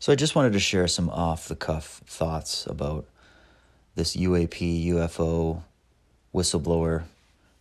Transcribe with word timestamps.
So 0.00 0.10
I 0.10 0.16
just 0.16 0.34
wanted 0.34 0.54
to 0.54 0.58
share 0.58 0.88
some 0.88 1.10
off 1.10 1.46
the 1.46 1.54
cuff 1.54 2.00
thoughts 2.06 2.64
about 2.64 3.04
this 3.96 4.16
UAP, 4.16 4.86
UFO, 4.86 5.60
whistleblower 6.34 7.02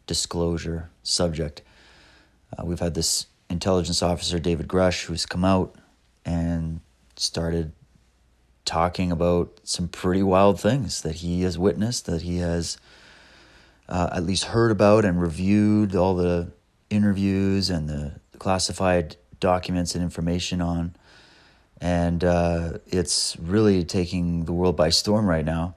disclosure 0.08 0.90
subject. 1.04 1.62
Uh, 2.58 2.64
we've 2.64 2.80
had 2.80 2.94
this 2.94 3.26
intelligence 3.50 4.02
officer, 4.02 4.40
David 4.40 4.70
Grusch, 4.70 5.04
who's 5.04 5.26
come 5.26 5.44
out 5.44 5.76
and 6.24 6.80
started 7.18 7.74
talking 8.64 9.12
about 9.12 9.60
some 9.66 9.90
pretty 9.90 10.24
wild 10.24 10.62
things 10.62 11.02
that 11.02 11.16
he 11.16 11.42
has 11.42 11.60
witnessed, 11.60 12.06
that 12.06 12.22
he 12.22 12.38
has 12.38 12.78
uh, 13.90 14.12
at 14.14 14.24
least 14.24 14.46
heard 14.46 14.72
about 14.72 15.04
and 15.04 15.22
reviewed 15.22 15.94
all 15.94 16.16
the 16.16 16.50
interviews 16.90 17.70
and 17.70 17.90
the 17.90 18.14
classified 18.38 19.18
documents 19.42 19.94
and 19.94 20.02
information 20.02 20.62
on. 20.62 20.96
And 21.82 22.24
uh, 22.24 22.80
it's 22.88 23.38
really 23.40 23.84
taking 23.84 24.46
the 24.46 24.54
world 24.54 24.76
by 24.76 24.90
storm 24.90 25.28
right 25.28 25.46
now. 25.46 25.76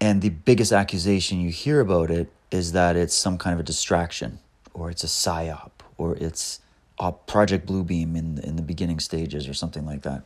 And 0.00 0.22
the 0.22 0.30
biggest 0.30 0.72
accusation 0.72 1.40
you 1.40 1.50
hear 1.50 1.80
about 1.80 2.10
it 2.10 2.30
is 2.50 2.72
that 2.72 2.96
it's 2.96 3.14
some 3.14 3.38
kind 3.38 3.54
of 3.54 3.60
a 3.60 3.62
distraction, 3.62 4.38
or 4.72 4.90
it's 4.90 5.04
a 5.04 5.06
psyop, 5.08 5.70
or 5.98 6.16
it's 6.16 6.60
a 6.98 7.12
Project 7.12 7.66
Bluebeam 7.66 8.16
in 8.16 8.38
in 8.38 8.56
the 8.56 8.62
beginning 8.62 9.00
stages, 9.00 9.48
or 9.48 9.54
something 9.54 9.84
like 9.84 10.02
that. 10.02 10.22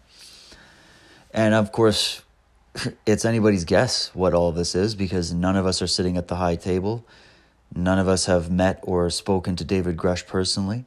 And 1.32 1.54
of 1.54 1.72
course, 1.72 2.22
it's 3.06 3.24
anybody's 3.24 3.64
guess 3.64 4.10
what 4.14 4.34
all 4.34 4.52
this 4.52 4.74
is 4.74 4.94
because 4.94 5.32
none 5.32 5.56
of 5.56 5.66
us 5.66 5.80
are 5.82 5.86
sitting 5.86 6.16
at 6.16 6.28
the 6.28 6.36
high 6.36 6.56
table. 6.56 7.04
None 7.74 7.98
of 7.98 8.08
us 8.08 8.26
have 8.26 8.50
met 8.50 8.80
or 8.82 9.10
spoken 9.10 9.54
to 9.56 9.64
David 9.64 9.96
Grusch 9.96 10.26
personally. 10.26 10.84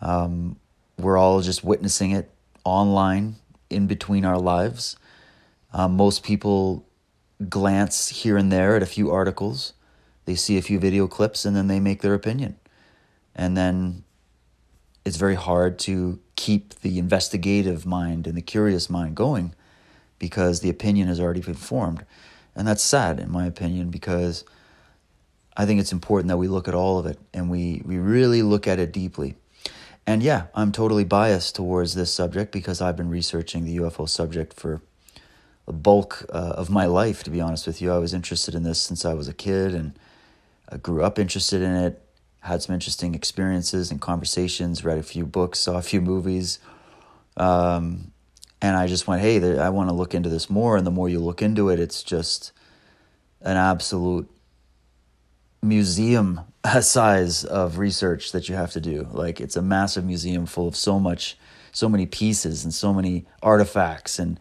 Um, 0.00 0.56
we're 0.96 1.18
all 1.18 1.40
just 1.40 1.64
witnessing 1.64 2.12
it 2.12 2.30
online 2.64 3.36
in 3.70 3.86
between 3.86 4.24
our 4.24 4.38
lives. 4.38 4.96
Um, 5.72 5.96
most 5.96 6.22
people 6.22 6.86
glance 7.48 8.08
here 8.08 8.36
and 8.36 8.50
there 8.50 8.76
at 8.76 8.82
a 8.82 8.86
few 8.86 9.10
articles, 9.10 9.72
they 10.24 10.34
see 10.34 10.56
a 10.56 10.62
few 10.62 10.78
video 10.78 11.06
clips, 11.06 11.44
and 11.44 11.54
then 11.54 11.66
they 11.66 11.80
make 11.80 12.00
their 12.00 12.14
opinion. 12.14 12.56
And 13.34 13.56
then 13.56 14.04
it's 15.04 15.16
very 15.16 15.34
hard 15.34 15.78
to 15.80 16.18
keep 16.36 16.74
the 16.80 16.98
investigative 16.98 17.84
mind 17.84 18.26
and 18.26 18.36
the 18.36 18.42
curious 18.42 18.88
mind 18.88 19.16
going 19.16 19.54
because 20.18 20.60
the 20.60 20.70
opinion 20.70 21.08
has 21.08 21.20
already 21.20 21.40
been 21.40 21.54
formed. 21.54 22.04
And 22.54 22.66
that's 22.66 22.82
sad, 22.82 23.20
in 23.20 23.30
my 23.30 23.46
opinion, 23.46 23.90
because 23.90 24.44
I 25.56 25.66
think 25.66 25.80
it's 25.80 25.92
important 25.92 26.28
that 26.28 26.36
we 26.36 26.48
look 26.48 26.68
at 26.68 26.74
all 26.74 26.98
of 26.98 27.06
it 27.06 27.18
and 27.32 27.50
we, 27.50 27.82
we 27.84 27.98
really 27.98 28.42
look 28.42 28.66
at 28.66 28.78
it 28.78 28.92
deeply. 28.92 29.36
And 30.06 30.22
yeah, 30.22 30.46
I'm 30.54 30.70
totally 30.70 31.04
biased 31.04 31.54
towards 31.54 31.94
this 31.94 32.12
subject 32.12 32.52
because 32.52 32.80
I've 32.80 32.96
been 32.96 33.08
researching 33.08 33.64
the 33.64 33.78
UFO 33.78 34.08
subject 34.08 34.52
for 34.52 34.82
the 35.66 35.72
bulk 35.72 36.26
uh, 36.28 36.54
of 36.56 36.68
my 36.68 36.84
life, 36.84 37.22
to 37.24 37.30
be 37.30 37.40
honest 37.40 37.66
with 37.66 37.80
you. 37.80 37.90
I 37.90 37.98
was 37.98 38.12
interested 38.12 38.54
in 38.54 38.64
this 38.64 38.80
since 38.80 39.04
I 39.04 39.14
was 39.14 39.28
a 39.28 39.32
kid 39.32 39.74
and 39.74 39.98
I 40.68 40.76
grew 40.76 41.02
up 41.02 41.18
interested 41.18 41.62
in 41.62 41.74
it, 41.74 42.02
had 42.40 42.62
some 42.62 42.74
interesting 42.74 43.14
experiences 43.14 43.90
and 43.90 44.00
conversations, 44.00 44.84
read 44.84 44.98
a 44.98 45.02
few 45.02 45.24
books, 45.24 45.60
saw 45.60 45.78
a 45.78 45.82
few 45.82 46.02
movies. 46.02 46.58
Um, 47.38 48.12
and 48.60 48.76
I 48.76 48.86
just 48.86 49.06
went, 49.06 49.22
hey, 49.22 49.58
I 49.58 49.70
want 49.70 49.88
to 49.88 49.94
look 49.94 50.14
into 50.14 50.28
this 50.28 50.50
more. 50.50 50.76
And 50.76 50.86
the 50.86 50.90
more 50.90 51.08
you 51.08 51.20
look 51.20 51.40
into 51.40 51.70
it, 51.70 51.80
it's 51.80 52.02
just 52.02 52.52
an 53.40 53.56
absolute 53.56 54.30
museum 55.62 56.42
size 56.80 57.44
of 57.44 57.78
research 57.78 58.32
that 58.32 58.48
you 58.48 58.54
have 58.54 58.72
to 58.72 58.80
do. 58.80 59.06
Like 59.12 59.40
it's 59.40 59.56
a 59.56 59.62
massive 59.62 60.04
museum 60.04 60.46
full 60.46 60.66
of 60.66 60.76
so 60.76 60.98
much, 60.98 61.36
so 61.72 61.88
many 61.88 62.06
pieces 62.06 62.64
and 62.64 62.72
so 62.72 62.94
many 62.94 63.26
artifacts 63.42 64.18
and 64.18 64.40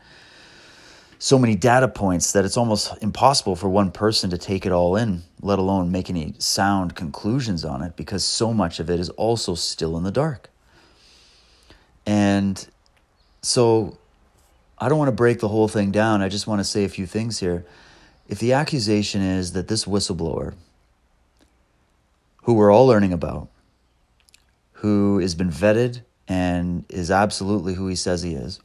so 1.20 1.40
many 1.40 1.56
data 1.56 1.88
points 1.88 2.34
that 2.34 2.44
it's 2.44 2.58
almost 2.58 2.94
impossible 3.02 3.56
for 3.56 3.70
one 3.70 3.92
person 3.92 4.30
to 4.30 4.38
take 4.38 4.66
it 4.66 4.72
all 4.74 4.98
in, 4.98 5.24
let 5.42 5.58
alone 5.58 5.92
make 5.92 6.10
any 6.10 6.34
sound 6.38 6.96
conclusions 6.96 7.64
on 7.64 7.82
it, 7.82 7.96
because 7.96 8.26
so 8.26 8.54
much 8.54 8.80
of 8.82 8.90
it 8.90 9.00
is 9.00 9.10
also 9.12 9.56
still 9.56 9.96
in 9.98 10.04
the 10.04 10.12
dark. 10.12 10.50
And 12.06 12.68
so 13.42 13.98
I 14.78 14.90
don't 14.90 14.98
want 14.98 15.08
to 15.08 15.16
break 15.16 15.40
the 15.40 15.48
whole 15.48 15.70
thing 15.70 15.92
down. 15.92 16.22
I 16.22 16.28
just 16.28 16.46
want 16.46 16.60
to 16.60 16.66
say 16.66 16.84
a 16.84 16.90
few 16.90 17.06
things 17.06 17.40
here. 17.40 17.66
If 18.28 18.40
the 18.40 18.52
accusation 18.54 19.22
is 19.22 19.54
that 19.54 19.70
this 19.70 19.86
whistleblower, 19.86 20.56
who 22.44 22.54
we're 22.54 22.72
all 22.72 22.88
learning 22.88 23.14
about, 23.14 23.50
who 24.74 25.20
has 25.20 25.36
been 25.36 25.50
vetted 25.50 26.02
and 26.28 26.86
is 26.90 27.10
absolutely 27.12 27.74
who 27.74 27.88
he 27.88 27.96
says 27.96 28.22
he 28.22 28.34
is, 28.34 28.60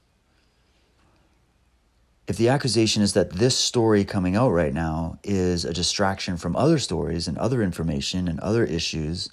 if 2.26 2.36
the 2.36 2.50
accusation 2.50 3.02
is 3.02 3.14
that 3.14 3.32
this 3.32 3.56
story 3.56 4.04
coming 4.04 4.36
out 4.36 4.50
right 4.50 4.74
now 4.74 5.18
is 5.24 5.64
a 5.64 5.72
distraction 5.72 6.36
from 6.36 6.54
other 6.56 6.78
stories 6.78 7.26
and 7.26 7.38
other 7.38 7.62
information 7.62 8.28
and 8.28 8.38
other 8.40 8.64
issues, 8.64 9.30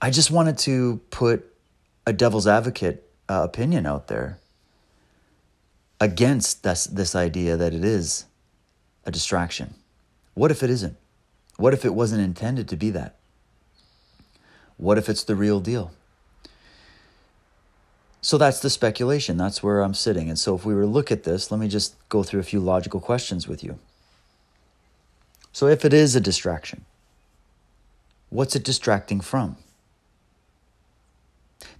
I 0.00 0.10
just 0.10 0.30
wanted 0.30 0.56
to 0.58 1.00
put 1.10 1.44
a 2.06 2.12
devil's 2.12 2.46
advocate 2.46 3.10
uh, 3.28 3.42
opinion 3.44 3.84
out 3.84 4.08
there 4.08 4.38
against 6.00 6.62
this, 6.62 6.84
this 6.84 7.14
idea 7.14 7.56
that 7.56 7.74
it 7.74 7.84
is 7.84 8.24
a 9.04 9.10
distraction. 9.10 9.74
What 10.32 10.50
if 10.50 10.62
it 10.62 10.70
isn't? 10.70 10.96
What 11.58 11.74
if 11.74 11.84
it 11.84 11.94
wasn't 11.94 12.22
intended 12.22 12.68
to 12.68 12.76
be 12.76 12.90
that? 12.90 13.16
What 14.76 14.96
if 14.96 15.08
it's 15.08 15.24
the 15.24 15.34
real 15.34 15.58
deal? 15.58 15.90
So 18.22 18.38
that's 18.38 18.60
the 18.60 18.70
speculation. 18.70 19.36
That's 19.36 19.62
where 19.62 19.80
I'm 19.80 19.94
sitting. 19.94 20.28
And 20.28 20.38
so 20.38 20.54
if 20.54 20.64
we 20.64 20.72
were 20.72 20.82
to 20.82 20.86
look 20.86 21.10
at 21.10 21.24
this, 21.24 21.50
let 21.50 21.60
me 21.60 21.66
just 21.66 21.96
go 22.08 22.22
through 22.22 22.40
a 22.40 22.44
few 22.44 22.60
logical 22.60 23.00
questions 23.00 23.48
with 23.48 23.64
you. 23.64 23.78
So 25.52 25.66
if 25.66 25.84
it 25.84 25.92
is 25.92 26.14
a 26.14 26.20
distraction, 26.20 26.84
what's 28.30 28.54
it 28.54 28.62
distracting 28.62 29.20
from? 29.20 29.56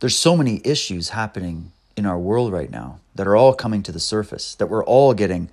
There's 0.01 0.17
so 0.17 0.37
many 0.37 0.61
issues 0.65 1.11
happening 1.11 1.71
in 1.97 2.05
our 2.05 2.19
world 2.19 2.53
right 2.53 2.71
now 2.71 2.99
that 3.15 3.29
are 3.29 3.37
all 3.37 3.55
coming 3.55 3.85
to 3.85 3.93
the 3.93 4.01
surface, 4.01 4.57
that 4.57 4.67
we're 4.67 4.85
all 4.85 5.15
getting 5.15 5.51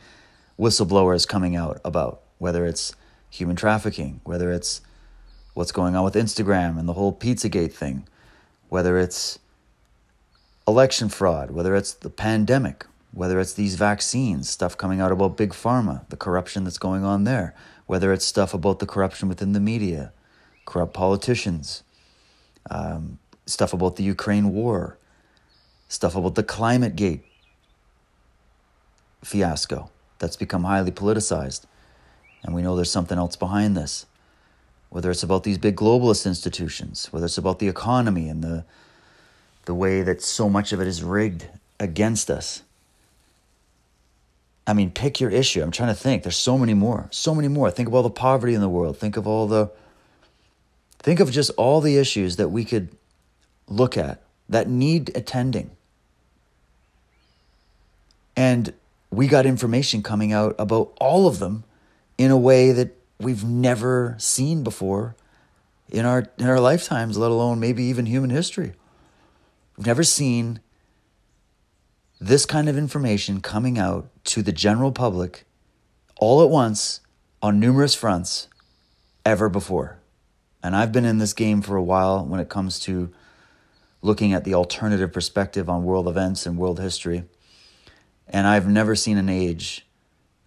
whistleblowers 0.60 1.28
coming 1.28 1.56
out 1.56 1.80
about, 1.86 2.22
whether 2.40 2.66
it's 2.66 2.96
human 3.36 3.56
trafficking, 3.56 4.22
whether 4.24 4.52
it's 4.52 4.82
what's 5.54 5.72
going 5.72 5.96
on 5.96 6.04
with 6.04 6.16
Instagram 6.16 6.80
and 6.80 6.88
the 6.88 6.94
whole 6.94 7.14
Pizzagate 7.14 7.74
thing, 7.74 8.08
whether 8.70 8.98
it's 8.98 9.40
election 10.68 11.10
fraud, 11.10 11.52
whether 11.52 11.76
it's 11.76 11.94
the 11.94 12.10
pandemic, 12.10 12.86
whether 13.12 13.40
it's 13.40 13.54
these 13.54 13.76
vaccines, 13.76 14.50
stuff 14.50 14.78
coming 14.78 15.00
out 15.00 15.12
about 15.12 15.38
big 15.38 15.52
pharma, 15.52 16.08
the 16.10 16.18
corruption 16.18 16.64
that's 16.64 16.78
going 16.78 17.04
on 17.04 17.24
there, 17.24 17.54
whether 17.86 18.12
it's 18.12 18.26
stuff 18.26 18.54
about 18.54 18.80
the 18.80 18.86
corruption 18.86 19.30
within 19.30 19.54
the 19.54 19.60
media, 19.60 20.12
corrupt 20.66 20.94
politicians, 20.94 21.84
um, 22.70 23.20
stuff 23.46 23.74
about 23.74 23.96
the 23.96 24.04
Ukraine 24.04 24.52
war, 24.52 24.98
stuff 25.88 26.16
about 26.16 26.36
the 26.36 26.44
climate 26.44 26.96
gate 26.96 27.24
fiasco 29.24 29.90
that's 30.20 30.36
become 30.36 30.64
highly 30.64 30.92
politicized. 30.92 31.66
And 32.46 32.54
we 32.54 32.62
know 32.62 32.76
there's 32.76 32.92
something 32.92 33.18
else 33.18 33.36
behind 33.36 33.76
this. 33.76 34.06
Whether 34.90 35.10
it's 35.10 35.24
about 35.24 35.44
these 35.44 35.58
big 35.58 35.76
globalist 35.76 36.26
institutions, 36.26 37.12
whether 37.12 37.26
it's 37.26 37.40
about 37.40 37.60
the 37.60 37.68
economy 37.68 38.30
and 38.30 38.44
the, 38.44 38.64
the 39.66 39.74
way 39.74 40.04
that 40.04 40.22
so 40.22 40.48
much 40.48 40.72
of 40.72 40.80
it 40.80 40.88
is 40.88 41.04
rigged 41.04 41.48
against 41.80 42.30
us. 42.30 42.62
I 44.68 44.74
mean, 44.74 44.92
pick 44.92 45.20
your 45.20 45.32
issue. 45.32 45.62
I'm 45.62 45.72
trying 45.72 45.90
to 45.90 46.00
think. 46.00 46.24
There's 46.24 46.38
so 46.38 46.58
many 46.58 46.74
more. 46.74 47.08
So 47.12 47.36
many 47.36 47.48
more. 47.48 47.70
Think 47.72 47.88
of 47.88 47.94
all 47.94 48.04
the 48.04 48.10
poverty 48.10 48.54
in 48.54 48.62
the 48.62 48.70
world. 48.70 48.98
Think 48.98 49.18
of 49.18 49.28
all 49.28 49.48
the. 49.48 49.72
Think 51.00 51.20
of 51.20 51.30
just 51.30 51.52
all 51.58 51.82
the 51.82 51.98
issues 51.98 52.38
that 52.38 52.50
we 52.50 52.64
could 52.64 52.90
look 53.68 53.98
at 53.98 54.22
that 54.50 54.68
need 54.68 55.16
attending. 55.16 55.72
And 58.36 58.74
we 59.12 59.28
got 59.28 59.46
information 59.46 60.02
coming 60.02 60.34
out 60.34 60.56
about 60.58 60.94
all 61.00 61.28
of 61.28 61.40
them 61.40 61.64
in 62.18 62.32
a 62.32 62.38
way 62.38 62.72
that 62.72 62.96
we've 63.20 63.44
never 63.44 64.16
seen 64.18 64.64
before 64.64 65.16
in 65.90 66.06
our 66.06 66.30
in 66.38 66.48
our 66.48 66.60
lifetimes, 66.60 67.18
let 67.18 67.32
alone 67.32 67.60
maybe 67.60 67.84
even 67.84 68.06
human 68.06 68.30
history. 68.30 68.74
We've 69.78 69.88
never 69.88 70.04
seen 70.04 70.60
this 72.20 72.46
kind 72.46 72.70
of 72.70 72.78
information 72.78 73.42
coming 73.42 73.78
out 73.78 74.10
to 74.26 74.42
the 74.42 74.52
general 74.52 74.92
public 74.92 75.46
all 76.18 76.42
at 76.42 76.50
once 76.50 77.02
on 77.42 77.60
numerous 77.60 77.94
fronts 77.94 78.48
ever 79.26 79.50
before. 79.50 80.00
And 80.64 80.76
I've 80.76 80.92
been 80.92 81.06
in 81.06 81.18
this 81.18 81.34
game 81.34 81.62
for 81.62 81.76
a 81.76 81.84
while 81.84 82.26
when 82.26 82.40
it 82.40 82.50
comes 82.50 82.80
to 82.82 83.12
looking 84.02 84.34
at 84.34 84.44
the 84.44 84.54
alternative 84.54 85.12
perspective 85.12 85.70
on 85.70 85.84
world 85.84 86.08
events 86.08 86.46
and 86.46 86.58
world 86.58 86.80
history. 86.80 87.26
And 88.28 88.48
I've 88.48 88.68
never 88.68 88.96
seen 88.96 89.18
an 89.18 89.30
age 89.30 89.86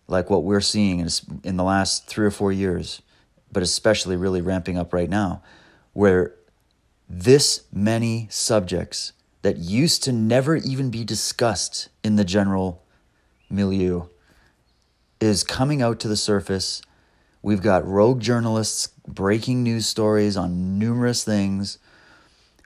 like 0.09 0.31
what 0.31 0.43
we're 0.43 0.61
seeing 0.61 1.07
in, 1.45 1.57
the 1.57 1.65
last 1.65 2.07
three 2.07 2.27
or 2.27 2.31
four 2.31 2.51
years, 2.51 3.03
but 3.53 3.63
especially 3.63 4.17
really 4.17 4.41
ramping 4.41 4.79
up 4.79 4.93
right 4.93 5.09
now, 5.09 5.43
where 5.93 6.35
this 7.09 7.65
many 7.73 8.27
subjects 8.31 9.13
that 9.43 9.59
used 9.59 10.03
to 10.03 10.13
never 10.13 10.57
even 10.57 10.91
be 10.91 11.05
discussed 11.05 11.89
in 12.03 12.17
the 12.17 12.25
general 12.25 12.83
milieu 13.51 14.07
is 15.21 15.45
coming 15.45 15.83
out 15.83 16.01
to 16.01 16.09
the 16.09 16.17
surface. 16.17 16.83
We've 17.43 17.63
got 17.63 17.87
rogue 17.87 18.21
journalists 18.21 18.89
breaking 19.07 19.63
news 19.63 19.87
stories 19.87 20.37
on 20.37 20.79
numerous 20.79 21.25
things. 21.25 21.79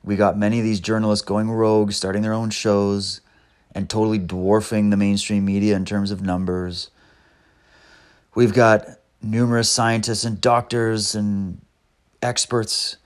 We 0.03 0.17
got 0.17 0.39
many 0.39 0.59
of 0.59 0.65
these 0.65 0.81
journalists 0.81 1.25
going 1.25 1.51
rogue, 1.51 1.93
starting 1.93 2.23
their 2.23 2.33
own 2.33 2.51
shows, 2.51 3.21
and 3.75 3.89
totally 3.89 4.19
dwarfing 4.19 4.91
the 4.91 4.97
mainstream 4.97 5.45
media 5.45 5.77
in 5.77 5.85
terms 5.85 6.11
of 6.11 6.23
numbers. 6.23 6.91
We've 8.35 8.55
got 8.55 8.87
numerous 9.23 9.71
scientists 9.71 10.25
and 10.25 10.41
doctors 10.41 11.15
and 11.15 11.61
experts 12.23 12.97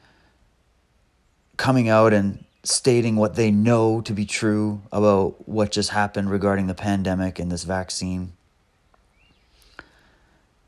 coming 1.57 1.89
out 1.89 2.13
and 2.13 2.45
stating 2.63 3.17
what 3.17 3.35
they 3.35 3.51
know 3.51 4.01
to 4.03 4.13
be 4.13 4.25
true 4.25 4.83
about 4.93 5.49
what 5.49 5.73
just 5.73 5.91
happened 5.91 6.31
regarding 6.31 6.69
the 6.69 6.75
pandemic 6.75 7.39
and 7.39 7.51
this 7.51 7.65
vaccine 7.65 8.33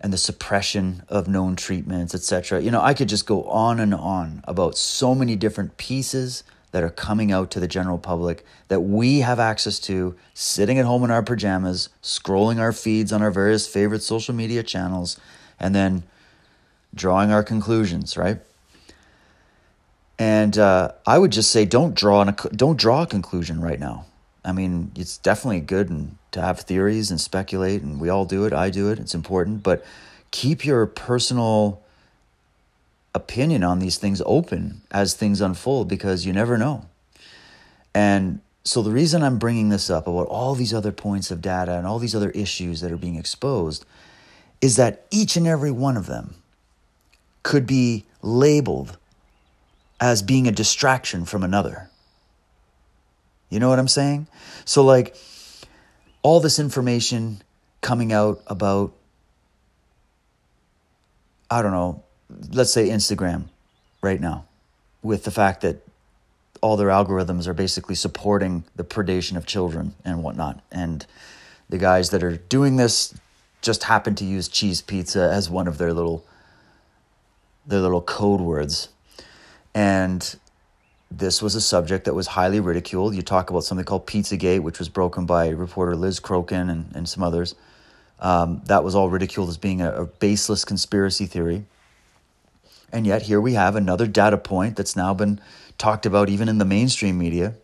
and 0.00 0.12
the 0.12 0.18
suppression 0.18 1.02
of 1.08 1.28
known 1.28 1.56
treatments, 1.56 2.14
etc. 2.14 2.60
You 2.60 2.70
know, 2.70 2.80
I 2.80 2.94
could 2.94 3.08
just 3.08 3.26
go 3.26 3.44
on 3.44 3.80
and 3.80 3.94
on 3.94 4.42
about 4.44 4.76
so 4.76 5.14
many 5.14 5.36
different 5.36 5.76
pieces 5.76 6.44
that 6.70 6.82
are 6.82 6.90
coming 6.90 7.32
out 7.32 7.50
to 7.50 7.60
the 7.60 7.68
general 7.68 7.98
public 7.98 8.44
that 8.68 8.80
we 8.80 9.20
have 9.20 9.40
access 9.40 9.78
to 9.80 10.14
sitting 10.34 10.78
at 10.78 10.84
home 10.84 11.04
in 11.04 11.10
our 11.10 11.22
pajamas, 11.22 11.88
scrolling 12.02 12.58
our 12.58 12.72
feeds 12.72 13.12
on 13.12 13.22
our 13.22 13.30
various 13.30 13.66
favorite 13.66 14.02
social 14.02 14.34
media 14.34 14.62
channels, 14.62 15.18
and 15.58 15.74
then 15.74 16.02
drawing 16.94 17.30
our 17.30 17.42
conclusions, 17.42 18.16
right? 18.16 18.38
And 20.18 20.58
uh, 20.58 20.92
I 21.06 21.18
would 21.18 21.30
just 21.30 21.50
say, 21.50 21.64
don't 21.64 21.94
draw 21.94 22.22
a, 22.22 22.32
don't 22.50 22.78
draw 22.78 23.02
a 23.02 23.06
conclusion 23.06 23.60
right 23.60 23.78
now. 23.78 24.06
I 24.44 24.52
mean, 24.52 24.90
it's 24.96 25.18
definitely 25.18 25.60
good 25.60 25.88
and 25.90 26.16
to 26.32 26.40
have 26.42 26.60
theories 26.60 27.10
and 27.10 27.20
speculate, 27.20 27.82
and 27.82 28.00
we 28.00 28.08
all 28.08 28.24
do 28.24 28.44
it. 28.44 28.52
I 28.52 28.70
do 28.70 28.90
it. 28.90 28.98
It's 28.98 29.14
important, 29.14 29.62
but 29.62 29.84
keep 30.30 30.64
your 30.64 30.86
personal 30.86 31.82
opinion 33.18 33.62
on 33.62 33.80
these 33.80 33.98
things 33.98 34.22
open 34.24 34.82
as 34.90 35.14
things 35.14 35.40
unfold 35.40 35.88
because 35.88 36.24
you 36.24 36.32
never 36.32 36.56
know. 36.56 36.86
And 37.94 38.40
so 38.64 38.82
the 38.82 38.90
reason 38.90 39.22
I'm 39.22 39.38
bringing 39.38 39.68
this 39.68 39.90
up 39.90 40.06
about 40.06 40.28
all 40.28 40.54
these 40.54 40.72
other 40.72 40.92
points 40.92 41.30
of 41.30 41.42
data 41.42 41.72
and 41.72 41.86
all 41.86 41.98
these 41.98 42.14
other 42.14 42.30
issues 42.30 42.80
that 42.80 42.92
are 42.92 42.96
being 42.96 43.16
exposed 43.16 43.84
is 44.60 44.76
that 44.76 45.06
each 45.10 45.36
and 45.36 45.46
every 45.46 45.70
one 45.70 45.96
of 45.96 46.06
them 46.06 46.34
could 47.42 47.66
be 47.66 48.04
labeled 48.22 48.98
as 50.00 50.22
being 50.22 50.46
a 50.46 50.52
distraction 50.52 51.24
from 51.24 51.42
another. 51.42 51.90
You 53.50 53.58
know 53.58 53.68
what 53.68 53.78
I'm 53.78 53.88
saying? 53.88 54.28
So, 54.64 54.84
like, 54.84 55.16
all 56.22 56.40
this 56.40 56.58
information 56.58 57.40
coming 57.80 58.12
out 58.12 58.42
about, 58.46 58.92
I 61.50 61.62
don't 61.62 61.72
know, 61.72 62.04
let's 62.52 62.72
say 62.72 62.88
Instagram 62.88 63.44
right 64.02 64.20
now, 64.20 64.44
with 65.02 65.24
the 65.24 65.30
fact 65.30 65.62
that 65.62 65.86
all 66.60 66.76
their 66.76 66.88
algorithms 66.88 67.46
are 67.46 67.54
basically 67.54 67.94
supporting 67.94 68.64
the 68.76 68.84
predation 68.84 69.36
of 69.36 69.46
children 69.46 69.94
and 70.04 70.22
whatnot. 70.22 70.60
And 70.70 71.06
the 71.68 71.78
guys 71.78 72.10
that 72.10 72.22
are 72.22 72.36
doing 72.36 72.76
this 72.76 73.14
just 73.60 73.84
happen 73.84 74.14
to 74.16 74.24
use 74.24 74.48
cheese 74.48 74.82
pizza 74.82 75.30
as 75.32 75.50
one 75.50 75.68
of 75.68 75.78
their 75.78 75.92
little 75.92 76.24
their 77.66 77.80
little 77.80 78.00
code 78.00 78.40
words. 78.40 78.88
And 79.74 80.36
this 81.10 81.42
was 81.42 81.54
a 81.54 81.60
subject 81.60 82.06
that 82.06 82.14
was 82.14 82.28
highly 82.28 82.60
ridiculed. 82.60 83.14
You 83.14 83.22
talk 83.22 83.50
about 83.50 83.64
something 83.64 83.84
called 83.84 84.06
Pizzagate, 84.06 84.60
which 84.60 84.78
was 84.78 84.88
broken 84.88 85.26
by 85.26 85.48
reporter 85.50 85.94
Liz 85.94 86.18
Crokin 86.18 86.70
and, 86.70 86.90
and 86.94 87.08
some 87.08 87.22
others. 87.22 87.54
Um, 88.20 88.62
that 88.66 88.82
was 88.84 88.94
all 88.94 89.10
ridiculed 89.10 89.50
as 89.50 89.58
being 89.58 89.82
a, 89.82 89.92
a 89.92 90.06
baseless 90.06 90.64
conspiracy 90.64 91.26
theory. 91.26 91.66
And 92.92 93.06
yet, 93.06 93.22
here 93.22 93.40
we 93.40 93.54
have 93.54 93.76
another 93.76 94.06
data 94.06 94.38
point 94.38 94.76
that's 94.76 94.96
now 94.96 95.12
been 95.14 95.40
talked 95.76 96.06
about 96.06 96.28
even 96.28 96.48
in 96.48 96.58
the 96.58 96.64
mainstream 96.64 97.18
media. 97.18 97.54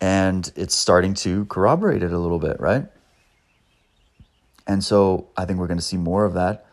And 0.00 0.50
it's 0.56 0.74
starting 0.74 1.14
to 1.14 1.44
corroborate 1.46 2.02
it 2.02 2.12
a 2.12 2.18
little 2.18 2.38
bit, 2.38 2.58
right? 2.60 2.86
And 4.66 4.84
so 4.84 5.28
I 5.36 5.44
think 5.44 5.58
we're 5.58 5.66
going 5.66 5.78
to 5.78 5.84
see 5.84 5.96
more 5.96 6.24
of 6.24 6.34
that. 6.34 6.66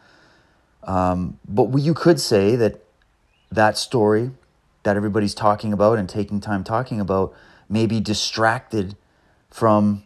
Um, 0.83 1.39
but 1.47 1.75
you 1.77 1.93
could 1.93 2.19
say 2.19 2.55
that 2.55 2.83
that 3.51 3.77
story 3.77 4.31
that 4.83 4.95
everybody's 4.95 5.33
talking 5.33 5.73
about 5.73 5.97
and 5.97 6.07
taking 6.07 6.39
time 6.39 6.63
talking 6.63 6.99
about 7.01 7.33
may 7.67 7.85
be 7.85 7.99
distracted 7.99 8.95
from 9.49 10.03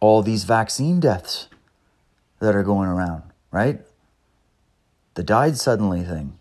all 0.00 0.22
these 0.22 0.44
vaccine 0.44 1.00
deaths 1.00 1.48
that 2.38 2.54
are 2.54 2.62
going 2.62 2.88
around, 2.88 3.22
right? 3.50 3.80
The 5.16 5.22
died 5.22 5.56
suddenly 5.56 6.02
thing. 6.02 6.38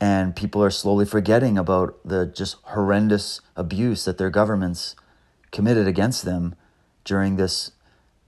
And 0.00 0.36
people 0.36 0.62
are 0.62 0.70
slowly 0.70 1.04
forgetting 1.04 1.58
about 1.58 1.98
the 2.04 2.24
just 2.24 2.56
horrendous 2.62 3.40
abuse 3.56 4.04
that 4.04 4.16
their 4.16 4.30
governments 4.30 4.94
committed 5.50 5.88
against 5.88 6.24
them 6.24 6.54
during 7.04 7.36
this 7.36 7.72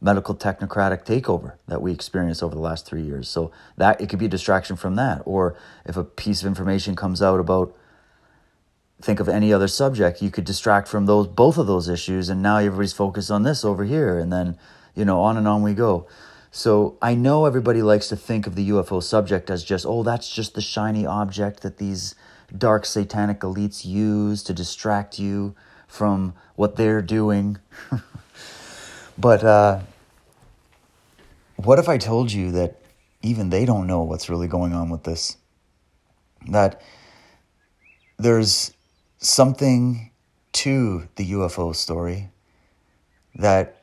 medical 0.00 0.34
technocratic 0.34 1.04
takeover 1.04 1.54
that 1.68 1.80
we 1.80 1.92
experienced 1.92 2.42
over 2.42 2.54
the 2.54 2.60
last 2.60 2.86
three 2.86 3.02
years. 3.02 3.28
So 3.28 3.52
that 3.76 4.00
it 4.00 4.08
could 4.08 4.18
be 4.18 4.26
a 4.26 4.30
distraction 4.30 4.74
from 4.74 4.96
that. 4.96 5.22
Or 5.24 5.56
if 5.84 5.96
a 5.96 6.04
piece 6.04 6.40
of 6.42 6.48
information 6.48 6.96
comes 6.96 7.22
out 7.22 7.38
about 7.38 7.76
think 9.00 9.20
of 9.20 9.28
any 9.28 9.52
other 9.52 9.68
subject, 9.68 10.22
you 10.22 10.30
could 10.30 10.44
distract 10.44 10.88
from 10.88 11.06
those 11.06 11.28
both 11.28 11.56
of 11.56 11.68
those 11.68 11.88
issues 11.88 12.28
and 12.28 12.42
now 12.42 12.56
everybody's 12.56 12.92
focused 12.92 13.30
on 13.30 13.44
this 13.44 13.64
over 13.64 13.84
here 13.84 14.18
and 14.18 14.32
then, 14.32 14.58
you 14.96 15.04
know, 15.04 15.20
on 15.20 15.36
and 15.36 15.46
on 15.46 15.62
we 15.62 15.72
go. 15.72 16.08
So 16.50 16.96
I 17.02 17.14
know 17.14 17.44
everybody 17.44 17.82
likes 17.82 18.08
to 18.08 18.16
think 18.16 18.46
of 18.46 18.54
the 18.54 18.70
UFO 18.70 19.02
subject 19.02 19.50
as 19.50 19.62
just, 19.62 19.84
oh, 19.86 20.02
that's 20.02 20.30
just 20.30 20.54
the 20.54 20.60
shiny 20.60 21.04
object 21.06 21.60
that 21.62 21.78
these 21.78 22.14
dark 22.56 22.86
satanic 22.86 23.40
elites 23.40 23.84
use 23.84 24.42
to 24.44 24.54
distract 24.54 25.18
you 25.18 25.54
from 25.86 26.34
what 26.56 26.76
they're 26.76 27.02
doing. 27.02 27.58
But 29.18 29.42
uh, 29.42 29.80
what 31.56 31.80
if 31.80 31.88
I 31.88 31.98
told 31.98 32.30
you 32.30 32.52
that 32.52 32.80
even 33.20 33.50
they 33.50 33.64
don't 33.64 33.88
know 33.88 34.02
what's 34.04 34.30
really 34.30 34.46
going 34.46 34.72
on 34.72 34.90
with 34.90 35.02
this? 35.02 35.36
That 36.48 36.80
there's 38.16 38.72
something 39.18 40.12
to 40.52 41.08
the 41.16 41.32
UFO 41.32 41.74
story 41.74 42.30
that 43.34 43.77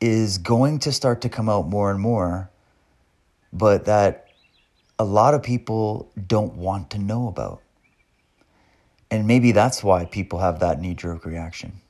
is 0.00 0.38
going 0.38 0.78
to 0.80 0.92
start 0.92 1.20
to 1.22 1.28
come 1.28 1.48
out 1.48 1.68
more 1.68 1.90
and 1.90 2.00
more, 2.00 2.50
but 3.52 3.84
that 3.84 4.28
a 4.98 5.04
lot 5.04 5.34
of 5.34 5.42
people 5.42 6.10
don't 6.26 6.54
want 6.54 6.90
to 6.90 6.98
know 6.98 7.28
about. 7.28 7.62
And 9.10 9.26
maybe 9.26 9.52
that's 9.52 9.82
why 9.82 10.04
people 10.04 10.38
have 10.38 10.60
that 10.60 10.80
knee 10.80 10.94
jerk 10.94 11.24
reaction 11.24 11.80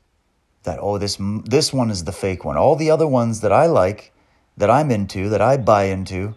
that 0.62 0.78
oh 0.80 0.98
this 0.98 1.16
this 1.44 1.72
one 1.72 1.90
is 1.90 2.04
the 2.04 2.12
fake 2.12 2.44
one. 2.44 2.56
All 2.56 2.76
the 2.76 2.90
other 2.90 3.06
ones 3.06 3.40
that 3.40 3.52
I 3.52 3.66
like, 3.66 4.12
that 4.56 4.70
I'm 4.70 4.90
into, 4.90 5.28
that 5.30 5.40
I 5.40 5.56
buy 5.56 5.84
into, 5.84 6.34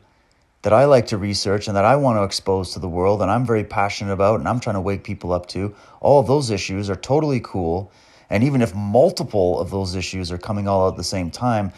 that 0.61 0.73
I 0.73 0.85
like 0.85 1.07
to 1.07 1.17
research 1.17 1.67
and 1.67 1.75
that 1.75 1.85
I 1.85 1.95
want 1.95 2.17
to 2.17 2.23
expose 2.23 2.73
to 2.73 2.79
the 2.79 2.87
world 2.87 3.21
and 3.21 3.29
I'm 3.29 3.45
very 3.45 3.63
passionate 3.63 4.13
about 4.13 4.39
and 4.39 4.47
I'm 4.47 4.59
trying 4.59 4.75
to 4.75 4.81
wake 4.81 5.03
people 5.03 5.33
up 5.33 5.47
to, 5.47 5.75
all 5.99 6.23
those 6.23 6.49
issues 6.49 6.89
are 6.89 6.95
totally 6.95 7.41
cool. 7.41 7.91
And 8.33 8.43
even 8.43 8.61
if 8.61 8.75
multiple 8.75 9.61
of 9.61 9.69
those 9.69 9.95
issues 9.95 10.29
are 10.29 10.37
coming 10.37 10.67
all 10.67 10.89
at 10.89 10.97
the 10.97 11.03
same 11.03 11.31
time, 11.31 11.71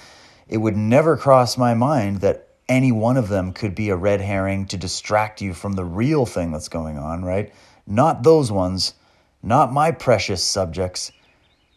it 0.48 0.58
would 0.58 0.76
never 0.76 1.18
cross 1.18 1.58
my 1.58 1.76
mind 1.76 2.22
that 2.22 2.48
any 2.68 2.92
one 2.92 3.18
of 3.18 3.30
them 3.30 3.54
could 3.54 3.76
be 3.76 3.90
a 3.90 3.96
red 3.96 4.22
herring 4.22 4.66
to 4.68 4.78
distract 4.78 5.42
you 5.42 5.54
from 5.54 5.74
the 5.74 5.86
real 5.86 6.26
thing 6.26 6.52
that's 6.52 6.70
going 6.70 6.98
on, 6.98 7.24
right? 7.24 7.54
Not 7.86 8.24
those 8.24 8.52
ones, 8.52 8.96
not 9.44 9.72
my 9.72 9.92
precious 9.92 10.44
subjects 10.44 11.12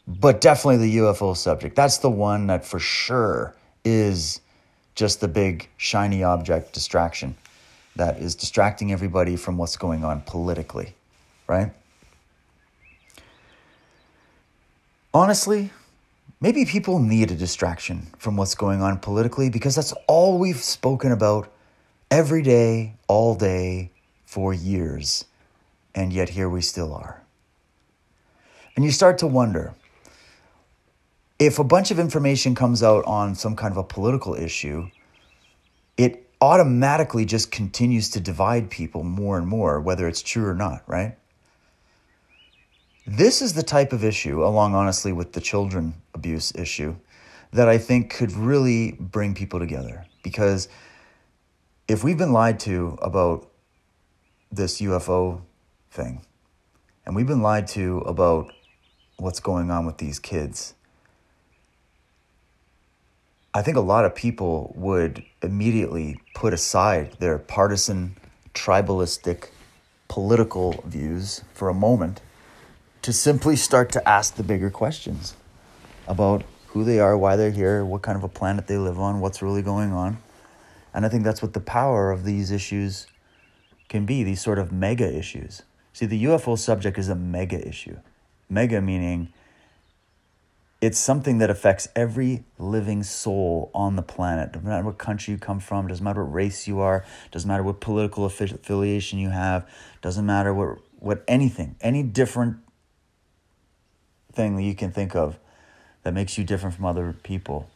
but 0.08 0.40
definitely 0.40 0.88
the 0.88 0.97
UFO 0.99 1.37
subject. 1.37 1.76
That's 1.76 1.99
the 1.99 2.11
one 2.11 2.47
that 2.47 2.64
for 2.64 2.78
sure 2.78 3.54
is 3.85 4.40
just 4.94 5.20
the 5.20 5.28
big 5.28 5.68
shiny 5.76 6.23
object 6.25 6.73
distraction 6.73 7.37
that 7.97 8.18
is 8.18 8.35
distracting 8.35 8.90
everybody 8.90 9.37
from 9.37 9.58
what's 9.58 9.76
going 9.76 10.04
on 10.04 10.23
politically, 10.23 10.94
right? 11.47 11.73
Honestly, 15.18 15.70
maybe 16.40 16.64
people 16.64 17.00
need 17.00 17.32
a 17.32 17.34
distraction 17.34 18.06
from 18.18 18.37
what's 18.37 18.54
going 18.54 18.80
on 18.80 19.00
politically 19.00 19.50
because 19.50 19.75
that's 19.75 19.92
all 20.06 20.38
we've 20.38 20.62
spoken 20.62 21.10
about 21.10 21.50
every 22.08 22.40
day, 22.40 22.94
all 23.08 23.34
day, 23.34 23.90
for 24.25 24.54
years. 24.54 25.25
And 25.92 26.12
yet 26.12 26.28
here 26.28 26.48
we 26.48 26.60
still 26.60 26.94
are. 26.94 27.20
And 28.76 28.84
you 28.84 28.92
start 28.92 29.18
to 29.18 29.26
wonder 29.26 29.75
if 31.40 31.58
a 31.58 31.64
bunch 31.64 31.90
of 31.90 31.98
information 31.98 32.54
comes 32.54 32.80
out 32.84 33.04
on 33.04 33.34
some 33.34 33.56
kind 33.56 33.72
of 33.72 33.76
a 33.76 33.82
political 33.82 34.37
issue, 34.37 34.88
it 35.96 36.30
automatically 36.40 37.25
just 37.25 37.50
continues 37.50 38.08
to 38.10 38.20
divide 38.20 38.70
people 38.70 39.02
more 39.02 39.37
and 39.37 39.48
more, 39.48 39.80
whether 39.80 40.06
it's 40.06 40.22
true 40.22 40.46
or 40.46 40.54
not, 40.54 40.84
right? 40.87 41.16
This 43.11 43.41
is 43.41 43.55
the 43.55 43.62
type 43.62 43.95
of 43.95 44.05
issue, 44.05 44.45
along 44.45 44.75
honestly 44.75 45.15
with 45.15 45.33
the 45.33 45.41
children 45.41 45.95
abuse 46.12 46.53
issue, 46.55 46.95
that 47.53 47.67
I 47.67 47.79
think 47.79 48.12
could 48.12 48.33
really 48.33 48.93
bring 49.00 49.35
people 49.35 49.59
together. 49.59 50.05
Because 50.23 50.69
if 51.88 52.05
we've 52.05 52.19
been 52.19 52.35
lied 52.35 52.61
to 52.61 52.99
about 53.00 53.50
this 54.53 54.83
UFO 54.83 55.41
thing, 55.91 56.21
and 57.07 57.17
we've 57.17 57.27
been 57.27 57.41
lied 57.41 57.67
to 57.69 58.00
about 58.00 58.53
what's 59.17 59.41
going 59.41 59.71
on 59.71 59.87
with 59.87 59.97
these 59.97 60.19
kids, 60.19 60.75
I 63.55 63.62
think 63.62 63.79
a 63.79 63.81
lot 63.81 64.05
of 64.05 64.15
people 64.15 64.75
would 64.77 65.25
immediately 65.43 66.21
put 66.35 66.53
aside 66.53 67.17
their 67.21 67.38
partisan, 67.38 68.19
tribalistic, 68.53 69.47
political 70.09 70.85
views 70.87 71.43
for 71.55 71.71
a 71.71 71.75
moment 71.75 72.21
to 73.02 73.12
simply 73.12 73.57
start 73.57 73.93
to 73.93 74.09
ask 74.09 74.37
the 74.37 74.43
bigger 74.43 74.71
questions 74.71 75.35
about 76.07 76.45
who 76.69 76.85
they 76.85 76.99
are, 77.00 77.17
why 77.17 77.37
they're 77.37 77.50
here, 77.50 77.85
what 77.85 78.02
kind 78.02 78.17
of 78.17 78.25
a 78.25 78.28
planet 78.28 78.67
they 78.67 78.76
live 78.76 78.99
on, 78.99 79.21
what's 79.21 79.43
really 79.43 79.62
going 79.62 79.93
on. 79.93 80.19
And 80.93 81.07
I 81.07 81.09
think 81.09 81.25
that's 81.25 81.43
what 81.43 81.52
the 81.52 81.61
power 81.61 82.11
of 82.11 82.25
these 82.25 82.50
issues 82.50 83.07
can 83.88 84.05
be, 84.05 84.23
these 84.23 84.43
sort 84.43 84.59
of 84.59 84.73
mega 84.73 85.11
issues. 85.17 85.62
See, 85.93 86.07
the 86.07 86.25
UFO 86.25 86.59
subject 86.59 86.99
is 86.99 87.09
a 87.09 87.14
mega 87.14 87.67
issue. 87.67 87.99
Mega 88.49 88.81
meaning 88.81 89.33
it's 90.81 90.99
something 90.99 91.38
that 91.38 91.50
affects 91.50 91.88
every 91.97 92.45
living 92.59 93.02
soul 93.02 93.71
on 93.75 93.97
the 93.97 94.02
planet. 94.02 94.52
Doesn't 94.52 94.69
matter 94.69 94.85
what 94.85 94.99
country 94.99 95.33
you 95.33 95.38
come 95.38 95.59
from, 95.59 95.88
doesn't 95.88 96.05
matter 96.05 96.25
what 96.25 96.33
race 96.33 96.69
you 96.69 96.78
are, 96.78 97.05
doesn't 97.33 97.49
matter 97.49 97.64
what 97.64 97.81
political 97.81 98.25
affiliation 98.25 99.19
you 99.19 99.31
have, 99.31 99.69
doesn't 100.02 100.25
matter 100.25 100.55
what 100.55 100.78
what 101.00 101.23
anything, 101.28 101.76
any 101.81 102.02
different 102.02 102.57
thing 104.38 104.54
that 104.54 104.62
you 104.62 104.76
can 104.76 104.92
think 104.92 105.16
of 105.16 105.37
that 106.04 106.14
makes 106.14 106.38
you 106.38 106.45
different 106.45 106.76
from 106.76 106.85
other 106.85 107.12
people 107.25 107.68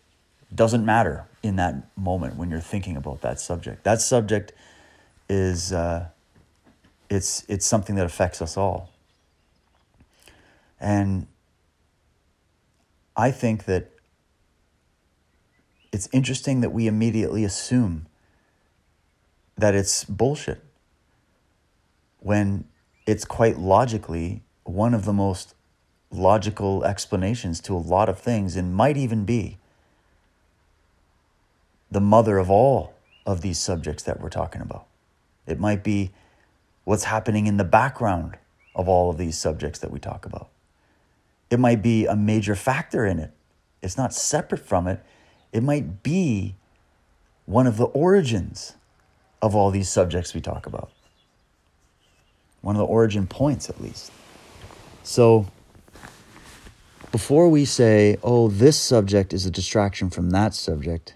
doesn't 0.55 0.85
matter 0.85 1.27
in 1.43 1.57
that 1.57 1.75
moment 1.97 2.37
when 2.37 2.51
you're 2.51 2.61
thinking 2.61 2.97
about 2.97 3.21
that 3.23 3.41
subject. 3.41 3.83
That 3.83 4.01
subject 4.01 4.53
is 5.29 5.73
uh, 5.73 6.07
it's 7.11 7.45
it's 7.49 7.67
something 7.67 7.97
that 7.97 8.07
affects 8.07 8.41
us 8.41 8.57
all. 8.57 8.91
And 10.79 11.27
I 13.17 13.33
think 13.33 13.65
that 13.65 13.91
it's 15.93 16.09
interesting 16.13 16.61
that 16.61 16.71
we 16.71 16.87
immediately 16.87 17.45
assume 17.45 18.07
that 19.59 19.75
it's 19.75 20.05
bullshit 20.05 20.63
when 22.21 22.67
it's 23.05 23.25
quite 23.25 23.59
logically 23.59 24.43
one 24.63 24.95
of 24.95 25.05
the 25.05 25.13
most 25.13 25.55
logical 26.13 26.85
explanations 26.85 27.61
to 27.61 27.75
a 27.75 27.79
lot 27.79 28.09
of 28.09 28.19
things 28.19 28.57
and 28.57 28.75
might 28.75 28.97
even 28.97 29.25
be 29.25 29.59
the 31.91 32.01
mother 32.01 32.39
of 32.39 32.51
all 32.51 32.95
of 33.27 33.41
these 33.41 33.59
subjects 33.59 34.03
that 34.05 34.21
we're 34.21 34.29
talking 34.29 34.61
about. 34.61 34.87
It 35.47 35.59
might 35.59 35.83
be 35.83 36.11
what's 36.85 37.05
happening 37.05 37.47
in 37.47 37.57
the 37.57 37.65
background 37.65 38.37
of 38.75 38.89
all 38.89 39.11
of 39.11 39.19
these 39.19 39.39
subjects 39.39 39.79
that 39.81 39.91
we 39.91 39.99
talk 39.99 40.27
about. 40.27 40.49
It 41.51 41.59
might 41.59 41.83
be 41.83 42.07
a 42.07 42.17
major 42.17 42.57
factor 42.57 43.05
in 43.05 43.19
it. 43.19 43.31
It's 43.83 43.97
not 43.97 44.15
separate 44.15 44.65
from 44.65 44.87
it. 44.87 45.03
It 45.53 45.63
might 45.63 46.03
be 46.03 46.55
one 47.45 47.67
of 47.67 47.77
the 47.77 47.85
origins 47.85 48.75
of 49.43 49.55
all 49.55 49.71
these 49.71 49.89
subjects 49.89 50.33
we 50.35 50.41
talk 50.41 50.67
about. 50.67 50.91
One 52.63 52.77
of 52.77 52.79
the 52.79 52.87
origin 52.87 53.27
points, 53.27 53.69
at 53.69 53.81
least. 53.81 54.13
So, 55.03 55.47
before 57.13 57.49
we 57.49 57.67
say, 57.67 58.17
oh, 58.23 58.49
this 58.49 58.79
subject 58.79 59.35
is 59.35 59.45
a 59.45 59.51
distraction 59.51 60.09
from 60.09 60.31
that 60.31 60.55
subject, 60.55 61.15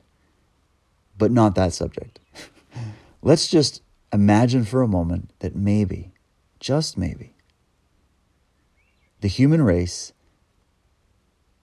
but 1.17 1.33
not 1.33 1.55
that 1.55 1.73
subject, 1.73 2.21
let's 3.23 3.49
just 3.49 3.83
imagine 4.12 4.65
for 4.65 4.83
a 4.83 4.88
moment 4.88 5.31
that 5.38 5.57
maybe, 5.57 6.12
just 6.61 6.99
maybe, 6.99 7.33
the 9.23 9.29
human 9.29 9.62
race 9.62 10.12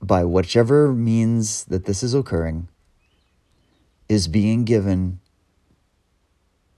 by 0.01 0.23
whichever 0.23 0.91
means 0.91 1.65
that 1.65 1.85
this 1.85 2.01
is 2.01 2.15
occurring, 2.15 2.67
is 4.09 4.27
being 4.27 4.63
given 4.63 5.19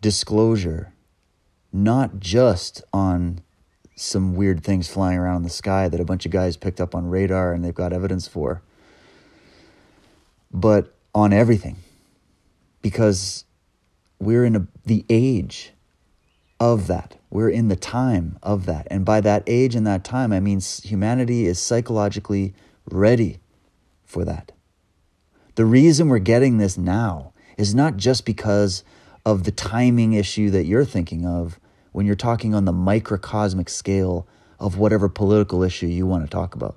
disclosure, 0.01 0.93
not 1.71 2.19
just 2.19 2.83
on 2.91 3.41
some 3.95 4.35
weird 4.35 4.63
things 4.63 4.87
flying 4.87 5.17
around 5.17 5.37
in 5.37 5.43
the 5.43 5.49
sky 5.49 5.87
that 5.87 5.99
a 5.99 6.05
bunch 6.05 6.25
of 6.25 6.31
guys 6.31 6.57
picked 6.57 6.81
up 6.81 6.93
on 6.93 7.09
radar 7.09 7.53
and 7.53 7.63
they've 7.63 7.73
got 7.73 7.93
evidence 7.93 8.27
for, 8.27 8.61
but 10.51 10.93
on 11.13 11.31
everything. 11.31 11.77
Because 12.81 13.45
we're 14.19 14.45
in 14.45 14.55
a, 14.55 14.67
the 14.85 15.05
age 15.09 15.71
of 16.59 16.87
that. 16.87 17.17
We're 17.29 17.49
in 17.49 17.67
the 17.67 17.75
time 17.75 18.37
of 18.43 18.65
that. 18.65 18.87
And 18.91 19.03
by 19.03 19.21
that 19.21 19.43
age 19.47 19.75
and 19.75 19.87
that 19.87 20.03
time, 20.03 20.31
I 20.31 20.39
mean 20.39 20.61
humanity 20.83 21.45
is 21.45 21.59
psychologically 21.59 22.53
ready 22.89 23.39
for 24.05 24.23
that. 24.25 24.51
The 25.55 25.65
reason 25.65 26.09
we're 26.09 26.19
getting 26.19 26.57
this 26.57 26.77
now 26.77 27.33
is 27.57 27.73
not 27.73 27.97
just 27.97 28.25
because 28.25 28.83
of 29.25 29.43
the 29.43 29.51
timing 29.51 30.13
issue 30.13 30.49
that 30.51 30.65
you're 30.65 30.85
thinking 30.85 31.25
of 31.25 31.59
when 31.95 32.05
you're 32.05 32.13
talking 32.13 32.53
on 32.53 32.65
the 32.65 32.73
microcosmic 32.73 33.69
scale 33.69 34.27
of 34.59 34.77
whatever 34.77 35.07
political 35.07 35.63
issue 35.63 35.87
you 35.87 36.05
want 36.05 36.25
to 36.25 36.29
talk 36.29 36.53
about 36.53 36.75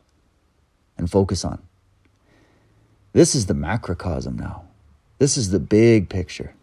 and 0.96 1.10
focus 1.10 1.44
on. 1.44 1.60
This 3.14 3.34
is 3.34 3.46
the 3.46 3.54
macrocosm 3.54 4.36
now. 4.36 4.62
This 5.18 5.36
is 5.36 5.50
the 5.50 5.58
big 5.58 6.08
picture. 6.08 6.54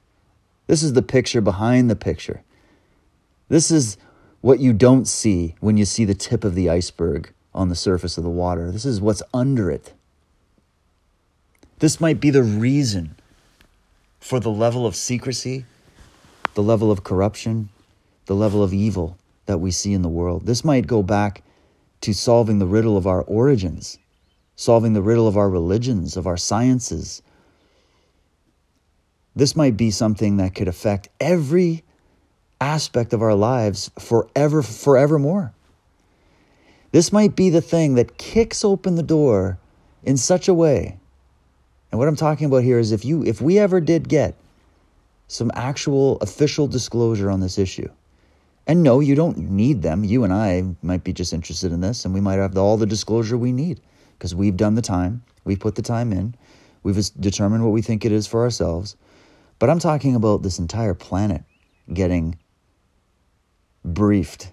This 0.68 0.84
is 0.84 0.94
the 0.94 1.02
picture 1.02 1.42
behind 1.42 1.90
the 1.90 1.98
picture. 1.98 2.44
This 3.50 3.72
is 3.72 3.98
what 4.40 4.62
you 4.62 4.72
don't 4.72 5.06
see 5.06 5.56
when 5.60 5.76
you 5.76 5.84
see 5.84 6.06
the 6.06 6.14
tip 6.14 6.46
of 6.46 6.56
the 6.56 6.70
iceberg 6.70 7.34
on 7.54 7.68
the 7.68 7.76
surface 7.76 8.18
of 8.18 8.24
the 8.24 8.30
water. 8.30 8.72
This 8.72 8.86
is 8.86 9.02
what's 9.02 9.22
under 9.34 9.70
it. 9.70 9.92
This 11.80 12.00
might 12.00 12.22
be 12.22 12.30
the 12.30 12.42
reason 12.42 13.18
for 14.22 14.40
the 14.40 14.50
level 14.50 14.86
of 14.86 14.96
secrecy, 14.96 15.66
the 16.54 16.64
level 16.64 16.90
of 16.90 17.04
corruption, 17.04 17.68
the 18.26 18.36
level 18.36 18.64
of 18.64 18.74
evil 18.74 19.18
that 19.46 19.60
we 19.60 19.72
see 19.72 19.94
in 19.94 20.02
the 20.02 20.10
world. 20.10 20.46
This 20.46 20.64
might 20.64 20.88
go 20.88 21.04
back 21.04 21.44
to 22.02 22.14
solving 22.14 22.60
the 22.60 22.66
riddle 22.66 22.98
of 22.98 23.08
our 23.08 23.22
origins, 23.22 23.98
solving 24.56 24.94
the 24.94 25.02
riddle 25.02 25.28
of 25.28 25.38
our 25.38 25.50
religions, 25.50 26.18
of 26.18 26.28
our 26.28 26.38
sciences. 26.38 27.22
This 29.36 29.56
might 29.56 29.78
be 29.78 29.92
something 29.92 30.38
that 30.38 30.56
could 30.56 30.68
affect 30.68 31.10
every 31.20 31.84
aspect 32.62 33.14
of 33.14 33.22
our 33.22 33.36
lives 33.36 33.92
forever, 34.00 34.62
forevermore. 34.62 35.54
This 36.92 37.12
might 37.12 37.36
be 37.36 37.50
the 37.50 37.62
thing 37.62 37.96
that 37.96 38.18
kicks 38.18 38.64
open 38.64 38.96
the 38.96 39.04
door 39.04 39.60
in 40.04 40.18
such 40.18 40.48
a 40.48 40.54
way. 40.54 40.98
And 41.92 42.00
what 42.00 42.08
I'm 42.08 42.16
talking 42.16 42.48
about 42.48 42.64
here 42.64 42.80
is 42.80 42.92
if 42.92 43.04
you 43.04 43.24
if 43.24 43.42
we 43.42 43.60
ever 43.60 43.82
did 43.82 44.08
get 44.08 44.36
some 45.28 45.52
actual 45.56 46.18
official 46.18 46.68
disclosure 46.68 47.30
on 47.30 47.40
this 47.40 47.58
issue. 47.58 47.90
And 48.68 48.82
no, 48.82 49.00
you 49.00 49.16
don't 49.16 49.38
need 49.38 49.82
them. 49.82 50.04
You 50.04 50.24
and 50.24 50.34
I 50.34 50.76
might 50.82 51.04
be 51.04 51.14
just 51.14 51.34
interested 51.34 51.72
in 51.72 51.82
this 51.82 52.06
and 52.06 52.14
we 52.14 52.22
might 52.22 52.40
have 52.40 52.58
all 52.58 52.78
the 52.78 52.86
disclosure 52.86 53.38
we 53.38 53.52
need 53.52 53.82
because 54.18 54.34
we've 54.34 54.58
done 54.58 54.76
the 54.76 54.82
time. 54.82 55.24
We've 55.44 55.60
put 55.60 55.76
the 55.76 55.82
time 55.82 56.12
in. 56.12 56.36
We've 56.82 57.00
determined 57.20 57.64
what 57.64 57.72
we 57.72 57.82
think 57.82 58.06
it 58.06 58.12
is 58.12 58.28
for 58.28 58.42
ourselves. 58.42 58.96
But 59.60 59.70
I'm 59.70 59.80
talking 59.80 60.16
about 60.16 60.42
this 60.42 60.60
entire 60.60 60.94
planet 60.94 61.44
getting 61.94 62.38
briefed 63.84 64.52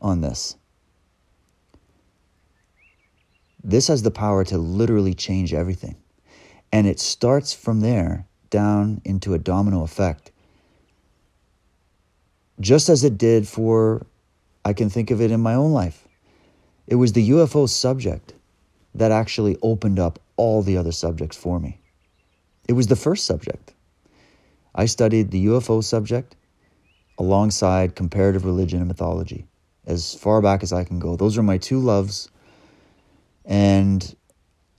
on 0.00 0.20
this. 0.20 0.56
This 3.62 3.88
has 3.88 4.02
the 4.02 4.12
power 4.12 4.44
to 4.44 4.58
literally 4.58 5.14
change 5.14 5.52
everything. 5.52 5.96
And 6.72 6.86
it 6.86 7.00
starts 7.00 7.52
from 7.52 7.80
there 7.80 8.26
down 8.50 9.00
into 9.04 9.34
a 9.34 9.38
domino 9.38 9.82
effect. 9.82 10.30
Just 12.60 12.88
as 12.88 13.04
it 13.04 13.18
did 13.18 13.46
for, 13.46 14.06
I 14.64 14.72
can 14.72 14.88
think 14.88 15.10
of 15.10 15.20
it 15.20 15.30
in 15.30 15.40
my 15.40 15.54
own 15.54 15.72
life. 15.72 16.06
It 16.86 16.94
was 16.94 17.12
the 17.12 17.30
UFO 17.30 17.68
subject 17.68 18.32
that 18.94 19.12
actually 19.12 19.58
opened 19.62 19.98
up 19.98 20.18
all 20.36 20.62
the 20.62 20.76
other 20.76 20.92
subjects 20.92 21.36
for 21.36 21.60
me. 21.60 21.78
It 22.68 22.72
was 22.72 22.86
the 22.86 22.96
first 22.96 23.26
subject. 23.26 23.74
I 24.74 24.86
studied 24.86 25.30
the 25.30 25.46
UFO 25.46 25.82
subject 25.82 26.36
alongside 27.18 27.94
comparative 27.94 28.44
religion 28.44 28.78
and 28.78 28.88
mythology 28.88 29.46
as 29.86 30.14
far 30.14 30.42
back 30.42 30.62
as 30.62 30.72
I 30.72 30.84
can 30.84 30.98
go. 30.98 31.16
Those 31.16 31.38
are 31.38 31.42
my 31.42 31.58
two 31.58 31.78
loves 31.78 32.30
and 33.44 34.16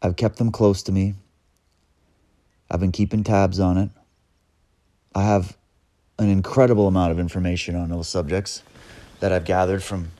I've 0.01 0.15
kept 0.15 0.37
them 0.37 0.51
close 0.51 0.83
to 0.83 0.91
me. 0.91 1.15
I've 2.69 2.79
been 2.79 2.91
keeping 2.91 3.23
tabs 3.23 3.59
on 3.59 3.77
it. 3.77 3.89
I 5.15 5.23
have 5.23 5.57
an 6.19 6.29
incredible 6.29 6.87
amount 6.87 7.11
of 7.11 7.19
information 7.19 7.75
on 7.75 7.89
those 7.89 8.07
subjects 8.07 8.63
that 9.19 9.31
I've 9.31 9.45
gathered 9.45 9.83
from 9.83 10.11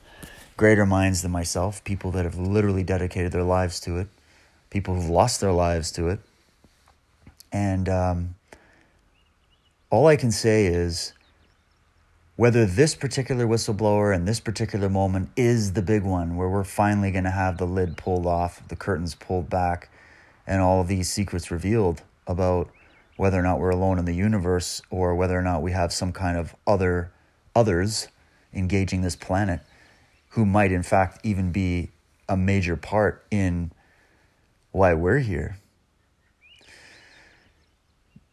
greater 0.56 0.86
minds 0.86 1.22
than 1.22 1.30
myself, 1.30 1.82
people 1.84 2.10
that 2.12 2.24
have 2.24 2.36
literally 2.36 2.82
dedicated 2.82 3.32
their 3.32 3.42
lives 3.42 3.80
to 3.80 3.98
it, 3.98 4.08
people 4.70 4.94
who've 4.94 5.10
lost 5.10 5.40
their 5.40 5.52
lives 5.52 5.90
to 5.92 6.08
it. 6.08 6.20
And 7.52 7.88
um, 7.88 8.34
all 9.90 10.06
I 10.06 10.16
can 10.16 10.30
say 10.30 10.66
is 10.66 11.12
whether 12.36 12.66
this 12.66 12.94
particular 12.94 13.46
whistleblower 13.46 14.14
and 14.14 14.28
this 14.28 14.38
particular 14.38 14.88
moment 14.88 15.30
is 15.36 15.72
the 15.72 15.82
big 15.82 16.04
one 16.04 16.36
where 16.36 16.48
we're 16.48 16.62
finally 16.62 17.10
going 17.10 17.24
to 17.24 17.30
have 17.30 17.58
the 17.58 17.66
lid 17.66 17.96
pulled 17.96 18.26
off, 18.26 18.66
the 18.68 18.76
curtains 18.76 19.14
pulled 19.14 19.50
back, 19.50 19.90
and 20.46 20.60
all 20.60 20.84
these 20.84 21.10
secrets 21.10 21.50
revealed 21.50 22.02
about 22.26 22.70
whether 23.18 23.36
or 23.36 23.42
not 23.42 23.58
we're 23.58 23.70
alone 23.70 23.98
in 23.98 24.04
the 24.04 24.14
universe 24.14 24.80
or 24.90 25.12
whether 25.12 25.36
or 25.36 25.42
not 25.42 25.60
we 25.60 25.72
have 25.72 25.92
some 25.92 26.12
kind 26.12 26.38
of 26.38 26.54
other 26.68 27.10
others 27.54 28.06
engaging 28.54 29.02
this 29.02 29.16
planet 29.16 29.60
who 30.30 30.46
might 30.46 30.70
in 30.70 30.84
fact 30.84 31.18
even 31.24 31.50
be 31.50 31.90
a 32.28 32.36
major 32.36 32.76
part 32.76 33.26
in 33.32 33.72
why 34.70 34.94
we're 34.94 35.18
here. 35.18 35.58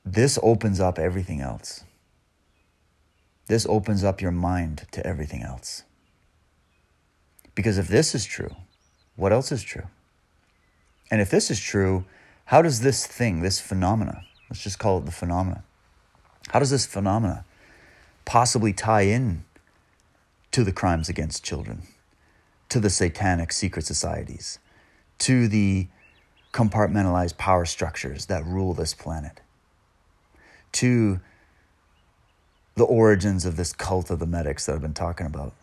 This 0.06 0.38
opens 0.44 0.80
up 0.80 1.00
everything 1.00 1.42
else. 1.42 1.84
This 3.48 3.66
opens 3.66 4.04
up 4.04 4.22
your 4.22 4.32
mind 4.32 4.86
to 4.92 5.06
everything 5.06 5.42
else. 5.42 5.82
Because 7.56 7.80
if 7.80 7.88
this 7.88 8.14
is 8.14 8.24
true 8.24 8.56
what 9.16 9.34
else 9.34 9.52
is 9.52 9.64
true? 9.64 9.88
And 11.10 11.22
if 11.22 11.32
this 11.32 11.50
is 11.50 11.60
true 11.60 12.06
how 12.46 12.62
does 12.62 12.82
this 12.82 13.08
thing 13.08 13.42
this 13.42 13.60
phenomena 13.60 14.22
let's 14.50 14.64
just 14.64 14.80
call 14.80 14.98
it 14.98 15.06
the 15.06 15.12
phenomena 15.12 15.64
how 16.50 16.60
does 16.60 16.70
this 16.70 16.86
phenomena 16.86 17.44
possibly 18.26 18.74
tie 18.74 19.02
in 19.02 19.44
to 20.52 20.64
the 20.64 20.72
crimes 20.72 21.10
against 21.10 21.44
children, 21.44 21.84
to 22.70 22.80
the 22.80 22.90
satanic 22.90 23.52
secret 23.52 23.86
societies, 23.86 24.60
to 25.20 25.48
the 25.48 25.88
compartmentalized 26.54 27.38
power 27.38 27.66
structures 27.66 28.28
that 28.28 28.46
rule 28.46 28.74
this 28.74 28.94
planet, 28.94 29.42
to 30.72 31.20
the 32.76 32.86
origins 32.86 33.46
of 33.46 33.58
this 33.58 33.74
cult 33.74 34.10
of 34.10 34.20
the 34.20 34.26
medics 34.26 34.66
that 34.66 34.76
I've 34.76 34.82
been 34.82 34.94
talking 34.94 35.26
about, 35.26 35.54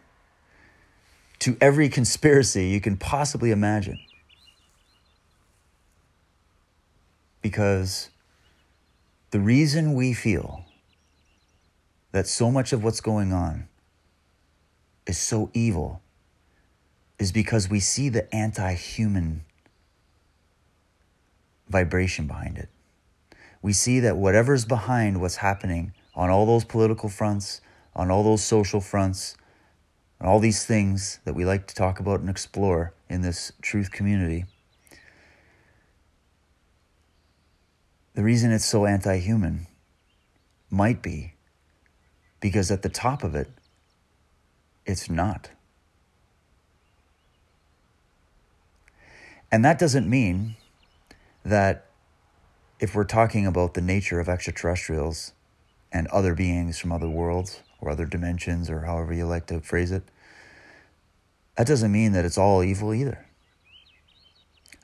to 1.40 1.56
every 1.60 1.88
conspiracy 1.88 2.66
you 2.66 2.80
can 2.80 2.96
possibly 2.96 3.50
imagine. 3.50 3.98
Because 7.40 8.10
the 9.32 9.40
reason 9.40 9.94
we 9.94 10.12
feel 10.12 10.66
that 12.12 12.26
so 12.26 12.50
much 12.50 12.74
of 12.74 12.84
what's 12.84 13.00
going 13.00 13.32
on 13.32 13.66
is 15.06 15.18
so 15.18 15.50
evil 15.54 16.02
is 17.18 17.32
because 17.32 17.68
we 17.68 17.80
see 17.80 18.10
the 18.10 18.32
anti 18.34 18.74
human 18.74 19.42
vibration 21.66 22.26
behind 22.26 22.58
it. 22.58 22.68
We 23.62 23.72
see 23.72 24.00
that 24.00 24.18
whatever's 24.18 24.66
behind 24.66 25.18
what's 25.18 25.36
happening 25.36 25.94
on 26.14 26.28
all 26.28 26.44
those 26.44 26.64
political 26.64 27.08
fronts, 27.08 27.62
on 27.96 28.10
all 28.10 28.22
those 28.22 28.44
social 28.44 28.82
fronts, 28.82 29.34
and 30.20 30.28
all 30.28 30.40
these 30.40 30.66
things 30.66 31.20
that 31.24 31.34
we 31.34 31.46
like 31.46 31.66
to 31.68 31.74
talk 31.74 32.00
about 32.00 32.20
and 32.20 32.28
explore 32.28 32.92
in 33.08 33.22
this 33.22 33.52
truth 33.62 33.90
community. 33.90 34.44
The 38.14 38.22
reason 38.22 38.52
it's 38.52 38.64
so 38.64 38.84
anti 38.86 39.18
human 39.18 39.66
might 40.70 41.02
be 41.02 41.34
because 42.40 42.70
at 42.70 42.82
the 42.82 42.88
top 42.88 43.22
of 43.22 43.34
it, 43.34 43.48
it's 44.84 45.08
not. 45.08 45.50
And 49.50 49.64
that 49.64 49.78
doesn't 49.78 50.08
mean 50.08 50.56
that 51.44 51.86
if 52.80 52.94
we're 52.94 53.04
talking 53.04 53.46
about 53.46 53.74
the 53.74 53.80
nature 53.80 54.18
of 54.18 54.28
extraterrestrials 54.28 55.32
and 55.92 56.06
other 56.08 56.34
beings 56.34 56.78
from 56.78 56.90
other 56.90 57.08
worlds 57.08 57.60
or 57.80 57.90
other 57.90 58.06
dimensions 58.06 58.68
or 58.68 58.80
however 58.80 59.12
you 59.12 59.26
like 59.26 59.46
to 59.46 59.60
phrase 59.60 59.92
it, 59.92 60.02
that 61.56 61.66
doesn't 61.66 61.92
mean 61.92 62.12
that 62.12 62.24
it's 62.24 62.38
all 62.38 62.62
evil 62.62 62.92
either. 62.94 63.26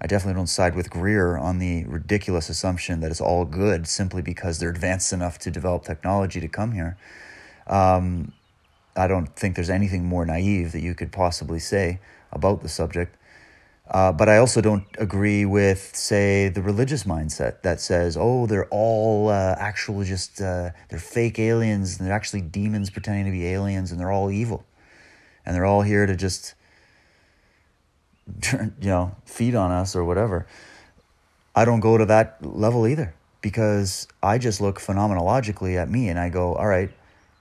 I 0.01 0.07
definitely 0.07 0.39
don't 0.39 0.47
side 0.47 0.75
with 0.75 0.91
Greer 0.91 1.37
on 1.37 1.59
the 1.59 1.85
ridiculous 1.87 2.49
assumption 2.49 3.01
that 3.01 3.11
it's 3.11 3.21
all 3.21 3.45
good 3.45 3.89
simply 3.89 4.23
because 4.23 4.59
they're 4.59 4.71
advanced 4.71 5.13
enough 5.13 5.39
to 5.41 5.51
develop 5.51 5.85
technology 5.85 6.41
to 6.41 6.49
come 6.49 6.73
here. 6.73 6.97
Um, 7.67 8.33
I 8.95 9.07
don't 9.07 9.35
think 9.37 9.55
there's 9.57 9.71
anything 9.71 10.05
more 10.05 10.25
naive 10.25 10.73
that 10.73 10.81
you 10.81 10.95
could 10.95 11.13
possibly 11.13 11.59
say 11.59 12.01
about 12.33 12.63
the 12.63 12.69
subject. 12.69 13.17
Uh, 13.91 14.13
but 14.13 14.29
I 14.29 14.37
also 14.37 14.61
don't 14.61 14.85
agree 14.99 15.47
with, 15.47 15.97
say, 15.97 16.51
the 16.51 16.61
religious 16.61 17.05
mindset 17.05 17.63
that 17.63 17.81
says, 17.81 18.19
"Oh, 18.21 18.47
they're 18.47 18.67
all 18.67 19.31
uh, 19.31 19.57
actual, 19.59 20.05
just 20.05 20.43
uh, 20.43 20.71
they're 20.91 20.99
fake 20.99 21.39
aliens, 21.39 21.99
and 21.99 22.07
they're 22.07 22.15
actually 22.15 22.43
demons 22.43 22.91
pretending 22.91 23.25
to 23.25 23.31
be 23.31 23.47
aliens, 23.47 23.91
and 23.91 23.99
they're 23.99 24.13
all 24.13 24.31
evil, 24.31 24.67
and 25.47 25.57
they're 25.57 25.65
all 25.65 25.83
here 25.83 26.05
to 26.05 26.15
just, 26.15 26.55
you 28.53 28.73
know, 28.81 29.17
feed 29.25 29.55
on 29.55 29.71
us 29.71 29.97
or 29.97 30.05
whatever." 30.05 30.47
I 31.55 31.65
don't 31.65 31.81
go 31.81 31.99
to 31.99 32.05
that 32.07 32.39
level 32.41 32.87
either 32.87 33.15
because 33.41 34.07
I 34.23 34.39
just 34.39 34.61
look 34.61 34.79
phenomenologically 34.79 35.77
at 35.77 35.91
me 35.91 36.09
and 36.09 36.19
I 36.19 36.29
go, 36.29 36.55
"All 36.55 36.67
right, 36.67 36.91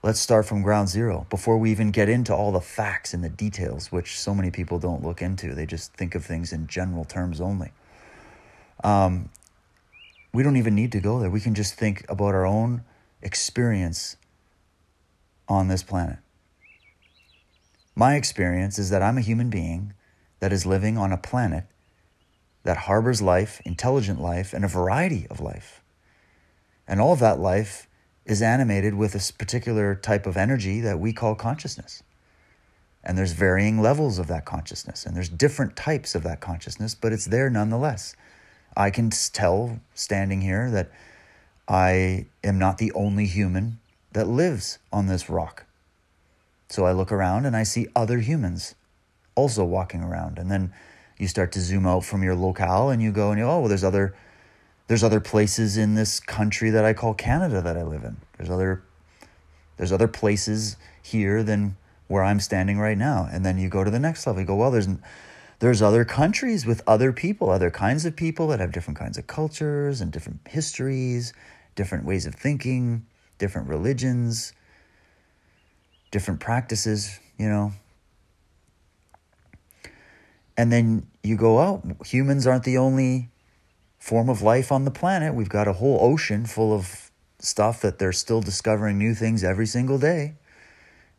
Let's 0.00 0.20
start 0.20 0.46
from 0.46 0.62
ground 0.62 0.88
zero 0.88 1.26
before 1.28 1.58
we 1.58 1.72
even 1.72 1.90
get 1.90 2.08
into 2.08 2.32
all 2.32 2.52
the 2.52 2.60
facts 2.60 3.12
and 3.12 3.24
the 3.24 3.28
details, 3.28 3.90
which 3.90 4.18
so 4.18 4.32
many 4.32 4.50
people 4.50 4.78
don't 4.78 5.02
look 5.02 5.20
into. 5.20 5.56
They 5.56 5.66
just 5.66 5.92
think 5.94 6.14
of 6.14 6.24
things 6.24 6.52
in 6.52 6.68
general 6.68 7.04
terms 7.04 7.40
only. 7.40 7.72
Um, 8.84 9.30
we 10.32 10.44
don't 10.44 10.56
even 10.56 10.76
need 10.76 10.92
to 10.92 11.00
go 11.00 11.18
there. 11.18 11.30
We 11.30 11.40
can 11.40 11.54
just 11.54 11.74
think 11.74 12.06
about 12.08 12.32
our 12.32 12.46
own 12.46 12.84
experience 13.22 14.16
on 15.48 15.66
this 15.66 15.82
planet. 15.82 16.18
My 17.96 18.14
experience 18.14 18.78
is 18.78 18.90
that 18.90 19.02
I'm 19.02 19.18
a 19.18 19.22
human 19.22 19.50
being 19.50 19.94
that 20.40 20.52
is 20.52 20.66
living 20.66 20.96
on 20.96 21.12
a 21.12 21.16
planet 21.16 21.64
that 22.64 22.76
harbors 22.76 23.22
life, 23.22 23.60
intelligent 23.64 24.20
life, 24.20 24.52
and 24.52 24.64
a 24.64 24.68
variety 24.68 25.26
of 25.30 25.40
life. 25.40 25.82
And 26.86 27.00
all 27.00 27.12
of 27.12 27.18
that 27.20 27.38
life 27.38 27.88
is 28.24 28.42
animated 28.42 28.94
with 28.94 29.14
a 29.14 29.32
particular 29.38 29.94
type 29.94 30.26
of 30.26 30.36
energy 30.36 30.80
that 30.80 31.00
we 31.00 31.12
call 31.12 31.34
consciousness. 31.34 32.02
And 33.02 33.16
there's 33.16 33.32
varying 33.32 33.80
levels 33.80 34.18
of 34.18 34.26
that 34.26 34.44
consciousness, 34.44 35.06
and 35.06 35.16
there's 35.16 35.28
different 35.28 35.76
types 35.76 36.14
of 36.14 36.24
that 36.24 36.40
consciousness, 36.40 36.94
but 36.94 37.12
it's 37.12 37.24
there 37.24 37.48
nonetheless. 37.48 38.14
I 38.76 38.90
can 38.90 39.10
tell 39.10 39.80
standing 39.94 40.40
here 40.40 40.70
that 40.70 40.90
I 41.66 42.26
am 42.44 42.58
not 42.58 42.78
the 42.78 42.92
only 42.92 43.26
human 43.26 43.78
that 44.12 44.26
lives 44.26 44.78
on 44.92 45.06
this 45.06 45.30
rock. 45.30 45.64
So 46.68 46.84
I 46.84 46.92
look 46.92 47.12
around 47.12 47.46
and 47.46 47.56
I 47.56 47.62
see 47.62 47.88
other 47.96 48.18
humans 48.18 48.74
also 49.38 49.64
walking 49.64 50.02
around. 50.02 50.38
And 50.38 50.50
then 50.50 50.72
you 51.16 51.28
start 51.28 51.52
to 51.52 51.60
zoom 51.60 51.86
out 51.86 52.04
from 52.04 52.22
your 52.22 52.34
locale 52.34 52.90
and 52.90 53.00
you 53.00 53.12
go 53.12 53.30
and 53.30 53.38
you, 53.38 53.44
oh, 53.44 53.60
well, 53.60 53.68
there's 53.68 53.84
other 53.84 54.14
there's 54.88 55.04
other 55.04 55.20
places 55.20 55.76
in 55.76 55.94
this 55.94 56.18
country 56.18 56.70
that 56.70 56.84
I 56.84 56.94
call 56.94 57.12
Canada 57.12 57.60
that 57.60 57.76
I 57.76 57.82
live 57.82 58.04
in. 58.04 58.16
There's 58.36 58.50
other 58.50 58.82
there's 59.76 59.92
other 59.92 60.08
places 60.08 60.76
here 61.02 61.42
than 61.42 61.76
where 62.08 62.24
I'm 62.24 62.40
standing 62.40 62.78
right 62.78 62.98
now. 62.98 63.28
And 63.30 63.44
then 63.44 63.58
you 63.58 63.68
go 63.68 63.84
to 63.84 63.90
the 63.90 63.98
next 63.98 64.26
level. 64.26 64.40
You 64.40 64.46
go, 64.46 64.56
well, 64.56 64.70
there's 64.70 64.88
there's 65.60 65.82
other 65.82 66.04
countries 66.04 66.66
with 66.66 66.82
other 66.86 67.12
people, 67.12 67.50
other 67.50 67.70
kinds 67.70 68.04
of 68.04 68.16
people 68.16 68.48
that 68.48 68.60
have 68.60 68.72
different 68.72 68.98
kinds 68.98 69.18
of 69.18 69.26
cultures 69.26 70.00
and 70.00 70.10
different 70.12 70.40
histories, 70.46 71.32
different 71.74 72.04
ways 72.04 72.26
of 72.26 72.34
thinking, 72.34 73.06
different 73.38 73.68
religions, 73.68 74.52
different 76.10 76.40
practices, 76.40 77.18
you 77.38 77.48
know. 77.48 77.72
And 80.58 80.72
then 80.72 81.06
you 81.22 81.36
go, 81.36 81.60
oh, 81.60 81.82
humans 82.04 82.44
aren't 82.44 82.64
the 82.64 82.78
only 82.78 83.30
form 83.98 84.28
of 84.28 84.42
life 84.42 84.72
on 84.72 84.84
the 84.84 84.90
planet. 84.90 85.32
We've 85.32 85.48
got 85.48 85.68
a 85.68 85.74
whole 85.74 85.98
ocean 86.02 86.46
full 86.46 86.74
of 86.74 87.12
stuff 87.38 87.80
that 87.82 88.00
they're 88.00 88.12
still 88.12 88.40
discovering 88.40 88.98
new 88.98 89.14
things 89.14 89.44
every 89.44 89.66
single 89.66 89.98
day. 89.98 90.34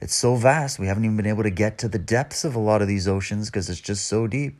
It's 0.02 0.14
so 0.14 0.36
vast. 0.36 0.78
We 0.78 0.88
haven't 0.88 1.06
even 1.06 1.16
been 1.16 1.26
able 1.26 1.44
to 1.44 1.50
get 1.50 1.78
to 1.80 1.88
the 1.88 1.98
depths 1.98 2.44
of 2.44 2.54
a 2.54 2.60
lot 2.60 2.82
of 2.82 2.90
these 2.90 3.08
oceans 3.08 3.50
because 3.50 3.70
it's 3.70 3.80
just 3.80 4.06
so 4.06 4.28
deep. 4.28 4.60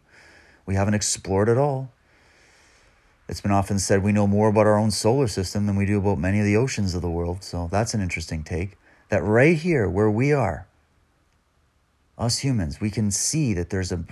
We 0.66 0.76
haven't 0.76 0.94
explored 0.94 1.50
it 1.50 1.58
all. 1.58 1.92
It's 3.28 3.42
been 3.42 3.52
often 3.52 3.80
said 3.80 4.02
we 4.02 4.14
know 4.14 4.28
more 4.28 4.48
about 4.48 4.66
our 4.66 4.78
own 4.78 4.92
solar 4.92 5.28
system 5.28 5.66
than 5.66 5.76
we 5.76 5.86
do 5.86 6.00
about 6.00 6.20
many 6.20 6.40
of 6.40 6.46
the 6.46 6.56
oceans 6.56 6.96
of 6.96 7.02
the 7.02 7.10
world. 7.10 7.44
So 7.44 7.68
that's 7.70 7.94
an 7.94 8.02
interesting 8.02 8.44
take. 8.44 8.78
That 9.10 9.24
right 9.24 9.58
here, 9.58 9.90
where 9.90 10.10
we 10.10 10.32
are, 10.32 10.69
us 12.20 12.40
humans, 12.40 12.82
we 12.82 12.92
can 12.92 13.12
see 13.12 13.54
that 13.56 13.70
there's 13.70 13.92
a 13.92 14.04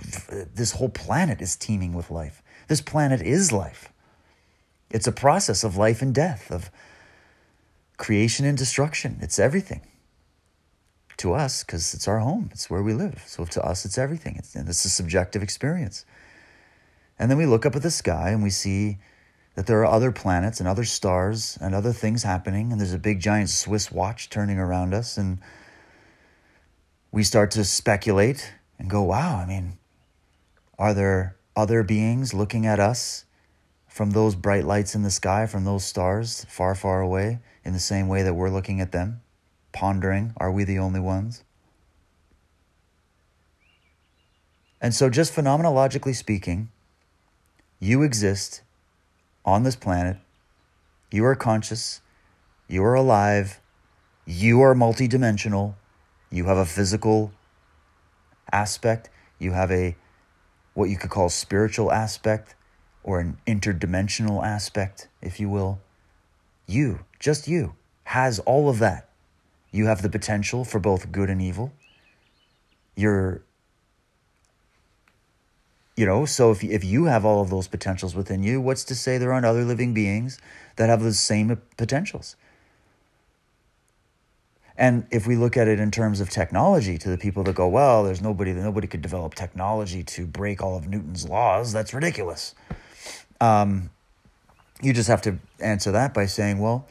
this 0.54 0.72
whole 0.72 0.88
planet 0.88 1.40
is 1.40 1.56
teeming 1.56 1.92
with 1.92 2.10
life. 2.10 2.42
This 2.66 2.80
planet 2.80 3.22
is 3.22 3.52
life. 3.52 3.92
It's 4.90 5.06
a 5.06 5.12
process 5.12 5.64
of 5.64 5.76
life 5.76 6.02
and 6.02 6.14
death, 6.14 6.50
of 6.50 6.70
creation 7.98 8.46
and 8.46 8.56
destruction. 8.56 9.18
It's 9.20 9.38
everything. 9.38 9.82
to 11.18 11.34
us 11.34 11.64
because 11.64 11.94
it's 11.94 12.08
our 12.08 12.20
home, 12.20 12.48
it's 12.52 12.70
where 12.70 12.82
we 12.82 12.94
live. 12.94 13.22
So 13.26 13.44
to 13.44 13.62
us, 13.62 13.84
it's 13.84 13.98
everything. 13.98 14.36
It's, 14.36 14.54
and 14.54 14.68
it's 14.68 14.84
a 14.84 14.88
subjective 14.88 15.42
experience. 15.42 16.04
And 17.18 17.30
then 17.30 17.38
we 17.38 17.46
look 17.46 17.66
up 17.66 17.76
at 17.76 17.82
the 17.82 17.90
sky 17.90 18.30
and 18.30 18.42
we 18.42 18.50
see 18.50 18.98
that 19.54 19.66
there 19.66 19.80
are 19.80 19.86
other 19.86 20.12
planets 20.12 20.60
and 20.60 20.68
other 20.68 20.84
stars 20.84 21.58
and 21.60 21.74
other 21.74 21.92
things 21.92 22.22
happening. 22.22 22.70
And 22.70 22.80
there's 22.80 22.94
a 22.94 22.98
big 22.98 23.20
giant 23.20 23.50
Swiss 23.50 23.90
watch 23.90 24.30
turning 24.30 24.58
around 24.58 24.94
us. 24.94 25.18
And 25.18 25.40
we 27.18 27.24
start 27.24 27.50
to 27.50 27.64
speculate 27.64 28.52
and 28.78 28.88
go, 28.88 29.02
wow, 29.02 29.38
I 29.38 29.44
mean, 29.44 29.76
are 30.78 30.94
there 30.94 31.34
other 31.56 31.82
beings 31.82 32.32
looking 32.32 32.64
at 32.64 32.78
us 32.78 33.24
from 33.88 34.12
those 34.12 34.36
bright 34.36 34.64
lights 34.64 34.94
in 34.94 35.02
the 35.02 35.10
sky, 35.10 35.44
from 35.46 35.64
those 35.64 35.84
stars 35.84 36.46
far, 36.48 36.76
far 36.76 37.00
away, 37.00 37.40
in 37.64 37.72
the 37.72 37.80
same 37.80 38.06
way 38.06 38.22
that 38.22 38.34
we're 38.34 38.50
looking 38.50 38.80
at 38.80 38.92
them, 38.92 39.20
pondering, 39.72 40.32
are 40.36 40.52
we 40.52 40.62
the 40.62 40.78
only 40.78 41.00
ones? 41.00 41.42
And 44.80 44.94
so, 44.94 45.10
just 45.10 45.34
phenomenologically 45.34 46.14
speaking, 46.14 46.70
you 47.80 48.04
exist 48.04 48.62
on 49.44 49.64
this 49.64 49.74
planet. 49.74 50.18
You 51.10 51.24
are 51.24 51.34
conscious. 51.34 52.00
You 52.68 52.84
are 52.84 52.94
alive. 52.94 53.58
You 54.24 54.60
are 54.60 54.76
multidimensional. 54.76 55.74
You 56.30 56.44
have 56.44 56.58
a 56.58 56.66
physical 56.66 57.32
aspect. 58.52 59.10
You 59.38 59.52
have 59.52 59.70
a 59.70 59.96
what 60.74 60.90
you 60.90 60.96
could 60.96 61.10
call 61.10 61.28
spiritual 61.28 61.90
aspect 61.90 62.54
or 63.02 63.20
an 63.20 63.38
interdimensional 63.46 64.44
aspect, 64.44 65.08
if 65.22 65.40
you 65.40 65.48
will. 65.48 65.80
You, 66.66 67.00
just 67.18 67.48
you, 67.48 67.74
has 68.04 68.38
all 68.40 68.68
of 68.68 68.78
that. 68.78 69.08
You 69.70 69.86
have 69.86 70.02
the 70.02 70.08
potential 70.08 70.64
for 70.64 70.78
both 70.78 71.10
good 71.10 71.30
and 71.30 71.40
evil. 71.42 71.72
You're 72.94 73.42
you 75.96 76.06
know, 76.06 76.26
so 76.26 76.52
if 76.52 76.62
if 76.62 76.84
you 76.84 77.06
have 77.06 77.24
all 77.24 77.40
of 77.40 77.50
those 77.50 77.66
potentials 77.66 78.14
within 78.14 78.44
you, 78.44 78.60
what's 78.60 78.84
to 78.84 78.94
say 78.94 79.18
there 79.18 79.32
aren't 79.32 79.46
other 79.46 79.64
living 79.64 79.94
beings 79.94 80.38
that 80.76 80.88
have 80.88 81.02
the 81.02 81.12
same 81.12 81.60
potentials? 81.76 82.36
And 84.78 85.08
if 85.10 85.26
we 85.26 85.34
look 85.34 85.56
at 85.56 85.66
it 85.66 85.80
in 85.80 85.90
terms 85.90 86.20
of 86.20 86.30
technology, 86.30 86.98
to 86.98 87.10
the 87.10 87.18
people 87.18 87.42
that 87.42 87.56
go, 87.56 87.66
well, 87.66 88.04
there's 88.04 88.22
nobody 88.22 88.52
that 88.52 88.62
nobody 88.62 88.86
could 88.86 89.02
develop 89.02 89.34
technology 89.34 90.04
to 90.04 90.24
break 90.24 90.62
all 90.62 90.76
of 90.76 90.86
Newton's 90.86 91.28
laws. 91.28 91.72
That's 91.72 91.92
ridiculous. 91.92 92.54
Um, 93.40 93.90
you 94.80 94.92
just 94.92 95.08
have 95.08 95.20
to 95.22 95.40
answer 95.58 95.90
that 95.90 96.14
by 96.14 96.26
saying, 96.26 96.60
well, 96.60 96.86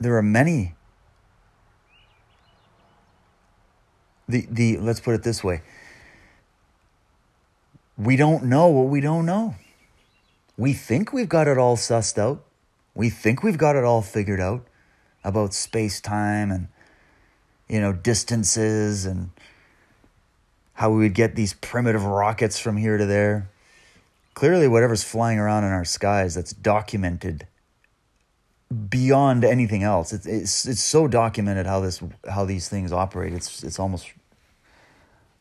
there 0.00 0.16
are 0.16 0.22
many. 0.22 0.74
The 4.28 4.46
the 4.50 4.78
let's 4.78 5.00
put 5.00 5.14
it 5.14 5.24
this 5.24 5.44
way. 5.44 5.60
We 7.98 8.16
don't 8.16 8.44
know 8.44 8.68
what 8.68 8.88
we 8.88 9.02
don't 9.02 9.26
know. 9.26 9.56
We 10.56 10.72
think 10.72 11.12
we've 11.12 11.28
got 11.28 11.48
it 11.48 11.58
all 11.58 11.76
sussed 11.76 12.16
out. 12.16 12.42
We 12.94 13.10
think 13.10 13.42
we've 13.42 13.58
got 13.58 13.76
it 13.76 13.84
all 13.84 14.00
figured 14.00 14.40
out 14.40 14.66
about 15.24 15.54
space 15.54 16.00
time 16.00 16.50
and 16.50 16.68
you 17.68 17.80
know 17.80 17.92
distances 17.92 19.04
and 19.04 19.30
how 20.74 20.90
we 20.90 20.98
would 20.98 21.14
get 21.14 21.34
these 21.34 21.54
primitive 21.54 22.04
rockets 22.04 22.60
from 22.60 22.76
here 22.76 22.96
to 22.96 23.04
there. 23.04 23.48
Clearly, 24.34 24.68
whatever's 24.68 25.02
flying 25.02 25.38
around 25.38 25.64
in 25.64 25.72
our 25.72 25.84
skies 25.84 26.36
that's 26.36 26.52
documented 26.52 27.46
beyond 28.88 29.44
anything 29.44 29.82
else. 29.82 30.12
It's, 30.12 30.26
it's 30.26 30.66
it's 30.66 30.82
so 30.82 31.08
documented 31.08 31.66
how 31.66 31.80
this 31.80 32.00
how 32.30 32.44
these 32.44 32.68
things 32.68 32.92
operate. 32.92 33.32
It's 33.32 33.64
it's 33.64 33.78
almost 33.78 34.12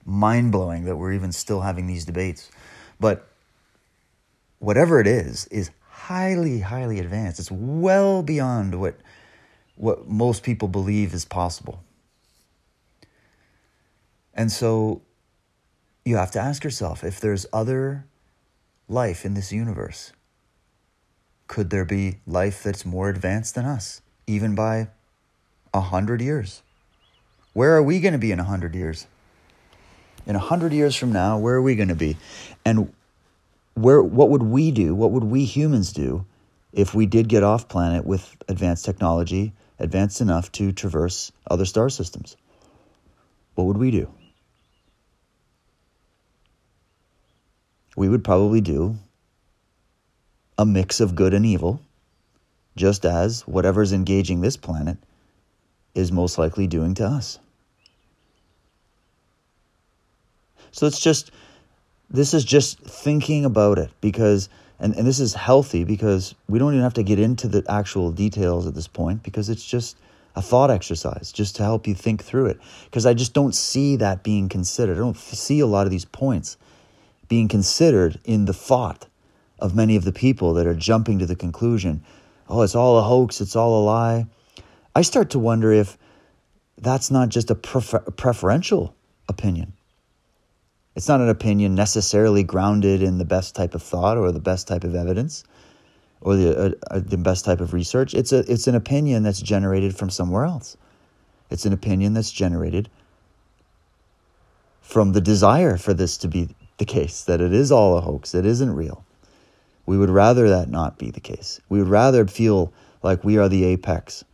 mind 0.06 0.52
blowing 0.52 0.86
that 0.86 0.96
we're 0.96 1.14
even 1.14 1.32
still 1.32 1.62
having 1.62 1.88
these 1.88 2.06
debates. 2.06 2.50
But 3.00 3.28
whatever 4.60 5.00
it 5.00 5.08
is 5.08 5.46
is 5.48 5.70
highly 5.90 6.62
highly 6.62 7.00
advanced. 7.00 7.40
It's 7.40 7.52
well 7.52 8.24
beyond 8.24 8.80
what 8.80 8.96
what 9.78 10.08
most 10.08 10.44
people 10.44 10.68
believe 10.68 11.14
is 11.14 11.24
possible. 11.24 11.84
And 14.34 14.52
so 14.52 15.02
you 16.04 16.18
have 16.18 16.32
to 16.32 16.40
ask 16.40 16.64
yourself 16.64 17.04
if 17.04 17.20
there's 17.20 17.46
other 17.54 18.06
life 18.90 19.26
in 19.26 19.34
this 19.34 19.52
universe, 19.52 20.12
could 21.48 21.70
there 21.70 21.86
be 21.86 22.18
life 22.26 22.64
that's 22.64 22.86
more 22.86 23.10
advanced 23.10 23.56
than 23.56 23.66
us, 23.66 24.02
even 24.26 24.56
by 24.56 24.90
a 25.74 25.82
hundred 25.82 26.22
years? 26.22 26.62
Where 27.54 27.76
are 27.76 27.84
we 27.84 28.00
going 28.00 28.14
to 28.14 28.20
be 28.20 28.32
in 28.32 28.40
a 28.40 28.44
hundred 28.44 28.76
years? 28.76 29.08
In 30.26 30.36
a 30.36 30.40
hundred 30.40 30.74
years 30.74 30.96
from 30.96 31.12
now, 31.12 31.38
where 31.38 31.56
are 31.56 31.62
we 31.62 31.76
going 31.76 31.88
to 31.88 31.96
be? 31.96 32.18
And 32.66 32.94
where, 33.76 34.02
what 34.02 34.30
would 34.30 34.44
we 34.44 34.72
do? 34.72 34.94
What 34.94 35.12
would 35.12 35.24
we 35.24 35.46
humans 35.46 35.94
do 35.94 36.26
if 36.74 36.94
we 36.94 37.06
did 37.06 37.28
get 37.30 37.44
off 37.44 37.68
planet 37.68 38.06
with 38.06 38.36
advanced 38.48 38.86
technology 38.86 39.54
advanced 39.80 40.22
enough 40.22 40.52
to 40.54 40.72
traverse 40.72 41.32
other 41.50 41.66
star 41.66 41.90
systems. 41.90 42.36
What 43.56 43.66
would 43.66 43.78
we 43.78 43.92
do? 43.92 44.10
We 47.96 48.10
would 48.10 48.24
probably 48.24 48.62
do 48.62 48.98
a 50.58 50.66
mix 50.66 51.00
of 51.00 51.16
good 51.16 51.34
and 51.34 51.46
evil, 51.46 51.82
just 52.76 53.06
as 53.06 53.42
whatever's 53.48 53.94
engaging 53.94 54.42
this 54.42 54.58
planet 54.58 54.98
is 55.96 56.12
most 56.12 56.38
likely 56.38 56.68
doing 56.68 56.94
to 56.96 57.06
us. 57.06 57.40
So 60.72 60.86
it's 60.86 61.00
just, 61.00 61.32
this 62.10 62.36
is 62.36 62.46
just 62.46 62.80
thinking 62.80 63.46
about 63.46 63.80
it 63.80 63.90
because 64.00 64.50
and, 64.80 64.96
and 64.96 65.08
this 65.08 65.20
is 65.20 65.34
healthy 65.34 65.84
because 65.84 66.36
we 66.48 66.60
don't 66.60 66.74
even 66.74 66.84
have 66.84 66.94
to 66.96 67.04
get 67.04 67.20
into 67.20 67.48
the 67.48 67.64
actual 67.70 68.12
details 68.12 68.68
at 68.68 68.76
this 68.76 68.88
point 68.88 69.24
because 69.24 69.50
it's 69.50 69.66
just 69.66 69.98
a 70.36 70.42
thought 70.42 70.70
exercise 70.70 71.32
just 71.32 71.56
to 71.56 71.64
help 71.64 71.88
you 71.88 71.96
think 71.96 72.24
through 72.24 72.46
it. 72.46 72.60
Because 72.86 73.06
i 73.06 73.14
just 73.14 73.34
don't 73.34 73.56
see 73.56 73.96
that 73.96 74.24
being 74.24 74.50
considered. 74.50 74.98
I 74.98 75.00
don't 75.00 75.18
see 75.18 75.60
a 75.60 75.66
lot 75.66 75.88
of 75.88 75.92
these 75.92 76.06
points 76.06 76.58
being 77.28 77.48
considered 77.48 78.20
in 78.24 78.46
the 78.46 78.54
thought 78.54 79.08
of 79.60 79.76
many 79.76 79.96
of 79.96 80.04
the 80.04 80.12
people 80.12 80.54
that 80.54 80.68
are 80.68 80.76
jumping 80.76 81.20
to 81.20 81.26
the 81.26 81.36
conclusion 81.36 82.04
oh 82.50 82.62
it's 82.62 82.76
all 82.76 82.98
a 82.98 83.02
hoax. 83.02 83.42
It's 83.42 83.56
all 83.56 83.82
a 83.82 83.84
lie. 83.84 84.28
I 84.96 85.02
start 85.02 85.32
to 85.32 85.40
wonder 85.40 85.72
if 85.72 85.98
that's 86.78 87.12
not 87.12 87.30
just 87.30 87.52
a 87.52 87.56
prefer- 87.56 88.00
preferential 88.00 88.96
opinion 89.28 89.74
it's 90.98 91.08
not 91.08 91.22
an 91.22 91.30
opinion 91.30 91.76
necessarily 91.76 92.42
grounded 92.42 93.04
in 93.04 93.20
the 93.20 93.24
best 93.24 93.54
type 93.54 93.76
of 93.76 93.84
thought 93.84 94.18
or 94.18 94.32
the 94.32 94.40
best 94.40 94.68
type 94.68 94.84
of 94.84 94.96
evidence 94.96 95.44
or 96.22 96.36
the, 96.36 96.60
uh, 96.60 96.72
uh, 96.90 97.00
the 97.00 97.18
best 97.18 97.46
type 97.46 97.62
of 97.62 97.72
research. 97.72 98.16
It's, 98.16 98.32
a, 98.32 98.40
it's 98.52 98.66
an 98.66 98.74
opinion 98.74 99.22
that's 99.22 99.40
generated 99.40 99.96
from 99.96 100.10
somewhere 100.10 100.44
else. 100.44 100.76
It's 101.52 101.68
an 101.68 101.72
opinion 101.72 102.14
that's 102.14 102.32
generated 102.32 102.90
from 104.82 105.12
the 105.12 105.22
desire 105.22 105.78
for 105.78 105.94
this 105.94 106.18
to 106.18 106.28
be 106.28 106.50
the 106.80 106.86
case, 106.86 107.24
that 107.26 107.42
it 107.42 107.54
is 107.54 107.72
all 107.72 107.96
a 107.96 108.02
hoax, 108.02 108.34
it 108.34 108.48
isn't 108.48 108.74
real. 108.74 109.06
We 109.86 110.00
would 110.00 110.10
rather 110.10 110.50
that 110.50 110.68
not 110.68 110.98
be 110.98 111.12
the 111.12 111.20
case. 111.20 111.62
We 111.70 111.78
would 111.78 111.90
rather 111.90 112.26
feel 112.26 112.74
like 113.04 113.24
we 113.24 113.38
are 113.38 113.48
the 113.48 113.66
apex, 113.66 114.26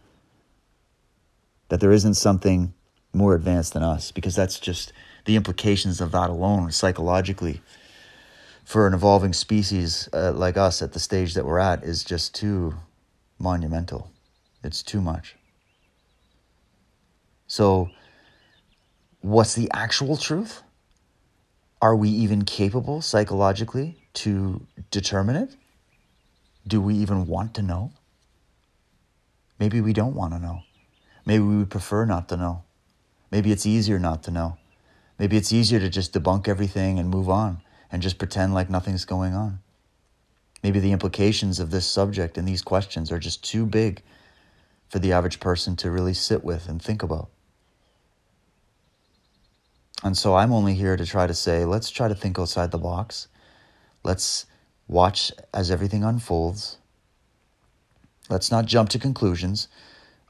that 1.68 1.82
there 1.82 1.92
isn't 1.92 2.14
something 2.14 2.74
more 3.12 3.36
advanced 3.36 3.74
than 3.74 3.84
us, 3.84 4.14
because 4.14 4.34
that's 4.34 4.62
just 4.62 4.94
the 5.26 5.36
implications 5.36 6.02
of 6.02 6.12
that 6.12 6.30
alone 6.30 6.72
psychologically 6.72 7.62
for 8.64 8.88
an 8.88 8.94
evolving 8.94 9.34
species 9.34 10.10
uh, 10.14 10.32
like 10.32 10.58
us 10.58 10.82
at 10.82 10.94
the 10.94 11.00
stage 11.00 11.34
that 11.34 11.46
we're 11.46 11.60
at 11.60 11.84
is 11.84 12.04
just 12.04 12.34
too 12.34 12.76
monumental. 13.40 14.12
It's 14.64 14.82
too 14.82 15.02
much. 15.02 15.36
So, 17.48 17.90
what's 19.22 19.54
the 19.54 19.70
actual 19.74 20.18
truth? 20.18 20.64
Are 21.82 21.96
we 21.96 22.10
even 22.10 22.46
capable 22.46 23.02
psychologically 23.02 23.98
to 24.14 24.66
determine 24.90 25.36
it? 25.36 25.56
Do 26.66 26.80
we 26.82 26.96
even 26.96 27.28
want 27.28 27.54
to 27.56 27.62
know? 27.62 27.92
Maybe 29.60 29.82
we 29.82 29.92
don't 29.92 30.16
want 30.16 30.34
to 30.34 30.40
know. 30.40 30.62
Maybe 31.26 31.44
we 31.44 31.58
would 31.58 31.70
prefer 31.70 32.06
not 32.06 32.30
to 32.30 32.38
know. 32.38 32.64
Maybe 33.32 33.52
it's 33.52 33.66
easier 33.66 34.00
not 34.00 34.24
to 34.24 34.32
know. 34.32 34.58
Maybe 35.20 35.38
it's 35.38 35.54
easier 35.54 35.80
to 35.80 35.90
just 35.90 36.14
debunk 36.14 36.48
everything 36.48 37.00
and 37.00 37.10
move 37.10 37.30
on 37.30 37.62
and 37.92 38.02
just 38.02 38.18
pretend 38.18 38.54
like 38.54 38.70
nothing's 38.70 39.06
going 39.06 39.34
on. 39.34 39.60
Maybe 40.64 40.80
the 40.80 40.92
implications 40.92 41.60
of 41.60 41.72
this 41.72 41.86
subject 41.86 42.38
and 42.38 42.48
these 42.48 42.62
questions 42.62 43.12
are 43.12 43.20
just 43.20 43.44
too 43.44 43.66
big 43.66 44.02
for 44.90 45.00
the 45.00 45.12
average 45.12 45.40
person 45.40 45.76
to 45.78 45.92
really 45.92 46.14
sit 46.14 46.44
with 46.44 46.70
and 46.70 46.82
think 46.82 47.04
about. 47.04 47.30
And 50.04 50.18
so 50.18 50.36
I'm 50.36 50.52
only 50.52 50.74
here 50.74 50.98
to 50.98 51.06
try 51.06 51.28
to 51.28 51.34
say, 51.34 51.66
let's 51.66 51.90
try 51.90 52.08
to 52.08 52.16
think 52.16 52.38
outside 52.38 52.72
the 52.72 52.78
box. 52.78 53.28
Let's 54.04 54.46
watch 54.88 55.32
as 55.54 55.72
everything 55.72 56.04
unfolds. 56.04 56.78
Let's 58.30 58.52
not 58.52 58.66
jump 58.66 58.90
to 58.90 59.00
conclusions. 59.00 59.68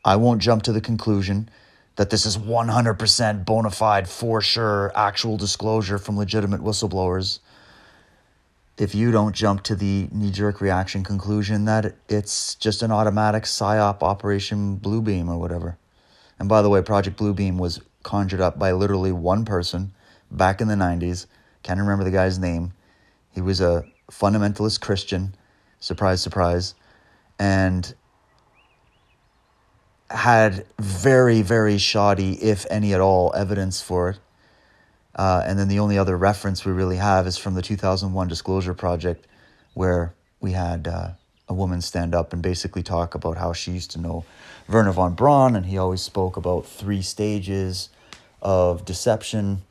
I 0.06 0.16
won't 0.16 0.42
jump 0.42 0.64
to 0.64 0.72
the 0.72 0.82
conclusion 0.82 1.50
that 1.96 2.10
this 2.10 2.26
is 2.26 2.38
100% 2.38 3.46
bona 3.46 3.70
fide, 3.70 4.10
for 4.10 4.42
sure, 4.42 4.92
actual 4.96 5.38
disclosure 5.38 5.98
from 5.98 6.18
legitimate 6.18 6.62
whistleblowers. 6.62 7.40
If 8.78 8.96
you 8.96 9.12
don't 9.12 9.36
jump 9.36 9.64
to 9.64 9.76
the 9.76 10.08
knee 10.12 10.32
jerk 10.32 10.60
reaction 10.60 11.04
conclusion 11.04 11.66
that 11.66 11.96
it's 12.10 12.56
just 12.56 12.82
an 12.82 12.92
automatic 12.92 13.44
PSYOP 13.44 14.02
Operation 14.02 14.78
Bluebeam 14.78 15.28
or 15.28 15.38
whatever. 15.38 15.78
And 16.40 16.50
by 16.50 16.64
the 16.64 16.70
way, 16.70 16.82
Project 16.82 17.20
Bluebeam 17.20 17.58
was 17.58 17.80
conjured 18.02 18.42
up 18.42 18.58
by 18.58 18.72
literally 18.72 19.12
one 19.12 19.46
person 19.46 19.94
back 20.32 20.60
in 20.60 20.68
the 20.68 20.76
90s. 20.76 21.28
Can't 21.62 21.80
remember 21.80 22.04
the 22.04 22.12
guy's 22.12 22.40
name. 22.40 22.74
He 23.32 23.42
was 23.42 23.62
a 23.62 23.86
fundamentalist 24.12 24.82
Christian. 24.82 25.36
Surprise, 25.80 26.22
surprise. 26.22 26.74
And 27.38 27.94
had 30.14 30.66
very, 30.80 31.42
very 31.42 31.78
shoddy, 31.78 32.34
if 32.42 32.66
any 32.70 32.94
at 32.94 33.02
all, 33.02 33.34
evidence 33.36 33.82
for 33.82 34.10
it. 34.10 34.20
Uh, 35.16 35.44
and 35.46 35.58
then 35.58 35.68
the 35.68 35.80
only 35.80 35.98
other 35.98 36.18
reference 36.18 36.66
we 36.66 36.72
really 36.72 36.98
have 36.98 37.28
is 37.28 37.38
from 37.38 37.56
the 37.56 37.62
2001 37.62 38.28
Disclosure 38.28 38.74
Project, 38.74 39.28
where 39.74 40.14
we 40.40 40.52
had 40.52 40.88
uh, 40.88 41.10
a 41.48 41.54
woman 41.54 41.82
stand 41.82 42.14
up 42.14 42.34
and 42.34 42.42
basically 42.42 42.84
talk 42.84 43.16
about 43.16 43.38
how 43.38 43.54
she 43.54 43.72
used 43.72 43.92
to 43.92 44.00
know 44.00 44.24
Wernher 44.68 44.92
von 44.92 45.14
Braun, 45.14 45.56
and 45.56 45.66
he 45.66 45.78
always 45.78 46.02
spoke 46.02 46.38
about 46.38 46.66
three 46.66 47.02
stages 47.02 47.90
of 48.42 48.86
deception 48.86 49.64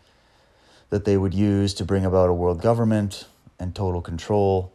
that 0.90 1.04
they 1.04 1.16
would 1.16 1.34
use 1.34 1.72
to 1.74 1.84
bring 1.84 2.04
about 2.04 2.28
a 2.28 2.32
world 2.32 2.60
government 2.60 3.26
and 3.58 3.74
total 3.74 4.00
control 4.02 4.71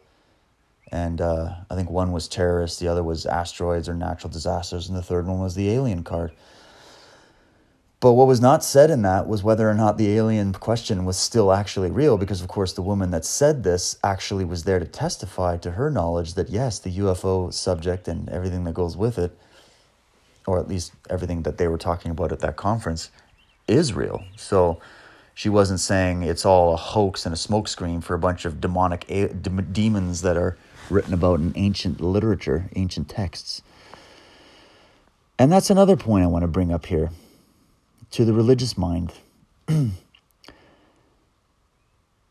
and 0.90 1.20
uh, 1.20 1.54
I 1.70 1.74
think 1.74 1.90
one 1.90 2.12
was 2.12 2.28
terrorists, 2.28 2.78
the 2.78 2.88
other 2.88 3.02
was 3.02 3.26
asteroids 3.26 3.88
or 3.88 3.94
natural 3.94 4.30
disasters, 4.30 4.88
and 4.88 4.96
the 4.96 5.02
third 5.02 5.26
one 5.26 5.40
was 5.40 5.54
the 5.54 5.70
alien 5.70 6.02
card. 6.02 6.32
But 8.00 8.12
what 8.12 8.28
was 8.28 8.40
not 8.40 8.62
said 8.62 8.90
in 8.90 9.02
that 9.02 9.26
was 9.26 9.42
whether 9.42 9.68
or 9.68 9.74
not 9.74 9.98
the 9.98 10.16
alien 10.16 10.52
question 10.52 11.04
was 11.04 11.16
still 11.16 11.52
actually 11.52 11.90
real, 11.90 12.16
because 12.16 12.40
of 12.40 12.46
course 12.46 12.72
the 12.72 12.82
woman 12.82 13.10
that 13.10 13.24
said 13.24 13.64
this 13.64 13.98
actually 14.04 14.44
was 14.44 14.62
there 14.62 14.78
to 14.78 14.84
testify 14.84 15.56
to 15.58 15.72
her 15.72 15.90
knowledge 15.90 16.34
that 16.34 16.48
yes, 16.48 16.78
the 16.78 16.96
UFO 16.98 17.52
subject 17.52 18.06
and 18.06 18.28
everything 18.28 18.62
that 18.64 18.74
goes 18.74 18.96
with 18.96 19.18
it, 19.18 19.36
or 20.46 20.60
at 20.60 20.68
least 20.68 20.92
everything 21.10 21.42
that 21.42 21.58
they 21.58 21.66
were 21.66 21.76
talking 21.78 22.12
about 22.12 22.30
at 22.30 22.38
that 22.40 22.56
conference, 22.56 23.10
is 23.66 23.92
real. 23.92 24.22
So 24.36 24.80
she 25.34 25.48
wasn't 25.48 25.80
saying 25.80 26.22
it's 26.22 26.44
all 26.44 26.74
a 26.74 26.76
hoax 26.76 27.26
and 27.26 27.34
a 27.34 27.38
smokescreen 27.38 28.02
for 28.02 28.14
a 28.14 28.18
bunch 28.18 28.44
of 28.44 28.60
demonic 28.60 29.04
a- 29.08 29.28
de- 29.34 29.50
demons 29.62 30.22
that 30.22 30.36
are 30.36 30.56
written 30.90 31.14
about 31.14 31.40
in 31.40 31.52
ancient 31.56 32.00
literature, 32.00 32.70
ancient 32.76 33.08
texts. 33.08 33.62
And 35.38 35.52
that's 35.52 35.70
another 35.70 35.96
point 35.96 36.24
I 36.24 36.28
want 36.28 36.42
to 36.42 36.48
bring 36.48 36.72
up 36.72 36.86
here 36.86 37.10
to 38.12 38.24
the 38.24 38.32
religious 38.32 38.76
mind. 38.76 39.12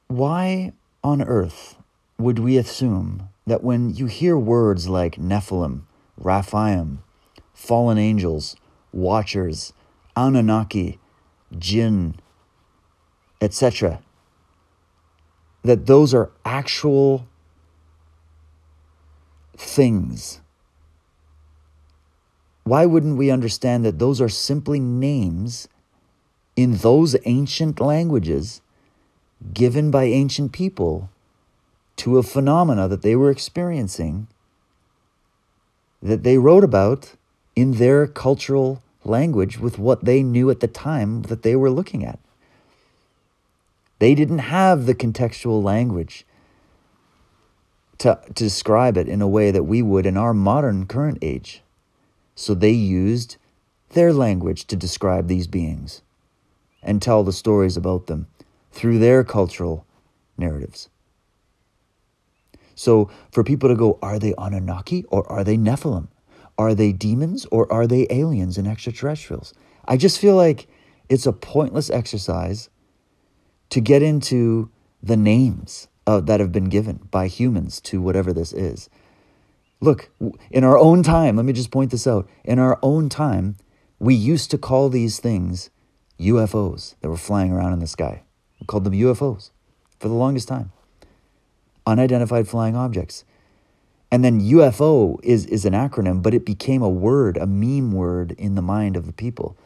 Why 0.08 0.74
on 1.04 1.22
earth 1.22 1.76
would 2.18 2.40
we 2.40 2.58
assume 2.58 3.30
that 3.46 3.64
when 3.64 3.94
you 3.94 4.08
hear 4.08 4.38
words 4.38 4.90
like 4.90 5.16
Nephilim, 5.16 5.84
Rephaim, 6.18 7.04
fallen 7.54 7.98
angels, 7.98 8.56
watchers, 8.92 9.72
Anunnaki, 10.16 11.00
jinn, 11.58 12.16
etc., 13.40 14.02
that 15.64 15.86
those 15.86 16.14
are 16.14 16.32
actual 16.44 17.28
things. 19.58 20.40
Why 22.64 22.86
wouldn't 22.86 23.18
we 23.18 23.32
understand 23.32 23.86
that 23.86 24.00
those 24.00 24.22
are 24.22 24.30
simply 24.30 24.80
names 24.80 25.68
in 26.56 26.78
those 26.78 27.16
ancient 27.26 27.80
languages 27.80 28.62
given 29.54 29.92
by 29.92 30.06
ancient 30.06 30.52
people 30.52 31.10
to 31.98 32.18
a 32.18 32.24
phenomena 32.24 32.88
that 32.88 33.02
they 33.02 33.16
were 33.16 33.32
experiencing 33.32 34.28
that 36.02 36.24
they 36.24 36.38
wrote 36.38 36.64
about 36.64 37.16
in 37.56 37.74
their 37.74 38.06
cultural 38.06 38.82
language 39.04 39.58
with 39.58 39.80
what 39.80 40.06
they 40.06 40.22
knew 40.22 40.50
at 40.50 40.60
the 40.60 40.68
time 40.68 41.24
that 41.24 41.42
they 41.44 41.56
were 41.56 41.72
looking 41.72 42.06
at? 42.06 42.20
They 44.00 44.14
didn't 44.14 44.40
have 44.40 44.86
the 44.86 44.94
contextual 44.94 45.64
language 45.64 46.26
to, 48.00 48.20
to 48.26 48.34
describe 48.34 48.98
it 48.98 49.08
in 49.08 49.22
a 49.22 49.28
way 49.28 49.52
that 49.52 49.64
we 49.64 49.82
would 49.82 50.06
in 50.06 50.18
our 50.18 50.34
modern 50.34 50.86
current 50.86 51.18
age. 51.22 51.62
So 52.36 52.54
they 52.54 52.72
used 52.72 53.38
their 53.90 54.14
language 54.14 54.66
to 54.68 54.76
describe 54.76 55.28
these 55.28 55.48
beings 55.48 56.02
and 56.84 57.02
tell 57.02 57.24
the 57.24 57.34
stories 57.34 57.78
about 57.78 58.08
them 58.08 58.28
through 58.72 59.00
their 59.00 59.24
cultural 59.24 59.86
narratives. 60.38 60.90
So 62.76 63.10
for 63.32 63.44
people 63.44 63.70
to 63.70 63.76
go, 63.76 63.98
are 64.02 64.20
they 64.20 64.36
Anunnaki 64.38 65.04
or 65.10 65.30
are 65.32 65.44
they 65.44 65.58
Nephilim? 65.58 66.10
Are 66.58 66.76
they 66.76 66.92
demons 66.92 67.46
or 67.52 67.72
are 67.72 67.88
they 67.88 68.06
aliens 68.10 68.58
and 68.58 68.68
extraterrestrials? 68.68 69.54
I 69.88 69.98
just 69.98 70.20
feel 70.20 70.36
like 70.36 70.68
it's 71.10 71.26
a 71.26 71.34
pointless 71.34 71.90
exercise 71.90 72.70
to 73.70 73.82
get 73.82 74.04
into 74.04 74.70
the 75.02 75.18
names 75.18 75.88
uh, 76.08 76.22
that 76.22 76.40
have 76.40 76.52
been 76.52 76.70
given 76.70 77.08
by 77.12 77.28
humans 77.28 77.82
to 77.82 78.02
whatever 78.02 78.32
this 78.34 78.54
is. 78.54 78.90
Look, 79.82 80.10
in 80.50 80.64
our 80.64 80.78
own 80.78 81.04
time, 81.04 81.36
let 81.36 81.46
me 81.46 81.54
just 81.54 81.70
point 81.70 81.92
this 81.92 82.08
out. 82.08 82.28
In 82.44 82.58
our 82.58 82.80
own 82.82 83.10
time, 83.10 83.58
we 84.00 84.16
used 84.16 84.50
to 84.52 84.58
call 84.58 84.90
these 84.90 85.20
things 85.20 85.70
UFOs 86.20 86.96
that 87.02 87.10
were 87.10 87.18
flying 87.18 87.52
around 87.52 87.74
in 87.74 87.80
the 87.80 87.88
sky. 87.88 88.24
We 88.60 88.66
called 88.66 88.86
them 88.86 88.94
UFOs 88.94 89.52
for 90.00 90.08
the 90.08 90.16
longest 90.16 90.48
time. 90.48 90.72
Unidentified 91.86 92.48
flying 92.48 92.76
objects. 92.76 93.24
And 94.10 94.24
then 94.24 94.42
UFO 94.42 95.20
is, 95.22 95.46
is 95.48 95.66
an 95.66 95.74
acronym, 95.74 96.24
but 96.24 96.34
it 96.34 96.46
became 96.46 96.82
a 96.82 96.90
word, 96.90 97.38
a 97.38 97.46
meme 97.46 97.92
word 97.92 98.32
in 98.32 98.56
the 98.56 98.62
mind 98.62 98.96
of 98.96 99.06
the 99.06 99.14
people. 99.14 99.58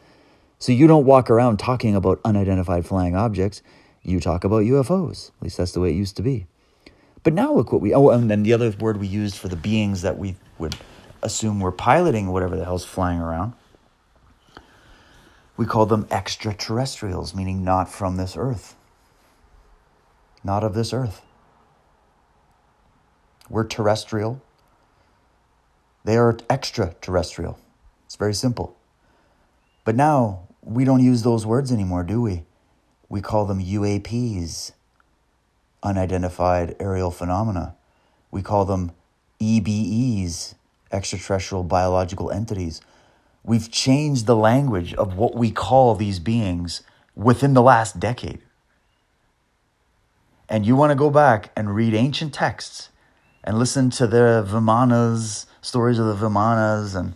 So 0.58 0.72
you 0.72 0.86
don't 0.86 1.06
walk 1.06 1.30
around 1.30 1.58
talking 1.58 1.94
about 1.94 2.20
unidentified 2.24 2.84
flying 2.84 3.16
objects 3.16 3.62
you 4.02 4.20
talk 4.20 4.44
about 4.44 4.62
UFOs. 4.62 5.30
At 5.36 5.42
least 5.42 5.56
that's 5.56 5.72
the 5.72 5.80
way 5.80 5.90
it 5.90 5.96
used 5.96 6.16
to 6.16 6.22
be. 6.22 6.46
But 7.22 7.34
now 7.34 7.52
look 7.52 7.72
what 7.72 7.80
we, 7.80 7.94
oh, 7.94 8.10
and 8.10 8.30
then 8.30 8.42
the 8.42 8.52
other 8.52 8.70
word 8.70 8.98
we 8.98 9.06
used 9.06 9.36
for 9.36 9.48
the 9.48 9.56
beings 9.56 10.02
that 10.02 10.18
we 10.18 10.36
would 10.58 10.76
assume 11.22 11.60
were 11.60 11.72
piloting 11.72 12.28
whatever 12.28 12.56
the 12.56 12.64
hell's 12.64 12.84
flying 12.84 13.20
around, 13.20 13.52
we 15.56 15.66
call 15.66 15.86
them 15.86 16.06
extraterrestrials, 16.10 17.34
meaning 17.34 17.62
not 17.62 17.88
from 17.88 18.16
this 18.16 18.36
earth, 18.36 18.74
not 20.42 20.64
of 20.64 20.74
this 20.74 20.92
earth. 20.92 21.22
We're 23.48 23.66
terrestrial. 23.66 24.42
They 26.04 26.16
are 26.16 26.36
extraterrestrial. 26.50 27.58
It's 28.06 28.16
very 28.16 28.34
simple. 28.34 28.76
But 29.84 29.94
now 29.94 30.48
we 30.62 30.84
don't 30.84 31.04
use 31.04 31.22
those 31.22 31.46
words 31.46 31.70
anymore, 31.70 32.02
do 32.02 32.20
we? 32.22 32.44
We 33.12 33.20
call 33.20 33.44
them 33.44 33.62
UAPs, 33.62 34.72
unidentified 35.82 36.74
aerial 36.80 37.10
phenomena. 37.10 37.74
We 38.30 38.40
call 38.40 38.64
them 38.64 38.92
EBEs, 39.38 40.54
extraterrestrial 40.90 41.62
biological 41.62 42.30
entities. 42.30 42.80
We've 43.44 43.70
changed 43.70 44.24
the 44.24 44.34
language 44.34 44.94
of 44.94 45.18
what 45.18 45.34
we 45.34 45.50
call 45.50 45.94
these 45.94 46.20
beings 46.20 46.84
within 47.14 47.52
the 47.52 47.60
last 47.60 48.00
decade. 48.00 48.40
And 50.48 50.64
you 50.64 50.74
want 50.74 50.90
to 50.92 50.96
go 50.96 51.10
back 51.10 51.50
and 51.54 51.74
read 51.74 51.92
ancient 51.92 52.32
texts 52.32 52.88
and 53.44 53.58
listen 53.58 53.90
to 53.90 54.06
the 54.06 54.42
Vimanas, 54.48 55.44
stories 55.60 55.98
of 55.98 56.06
the 56.06 56.16
Vimanas 56.16 56.96
and 56.96 57.12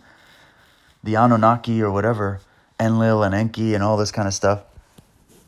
the 1.03 1.15
Anunnaki 1.15 1.81
or 1.81 1.91
whatever, 1.91 2.41
Enlil 2.79 3.23
and 3.23 3.35
Enki 3.35 3.75
and 3.75 3.83
all 3.83 3.97
this 3.97 4.13
kind 4.13 4.29
of 4.29 4.35
stuff 4.35 4.61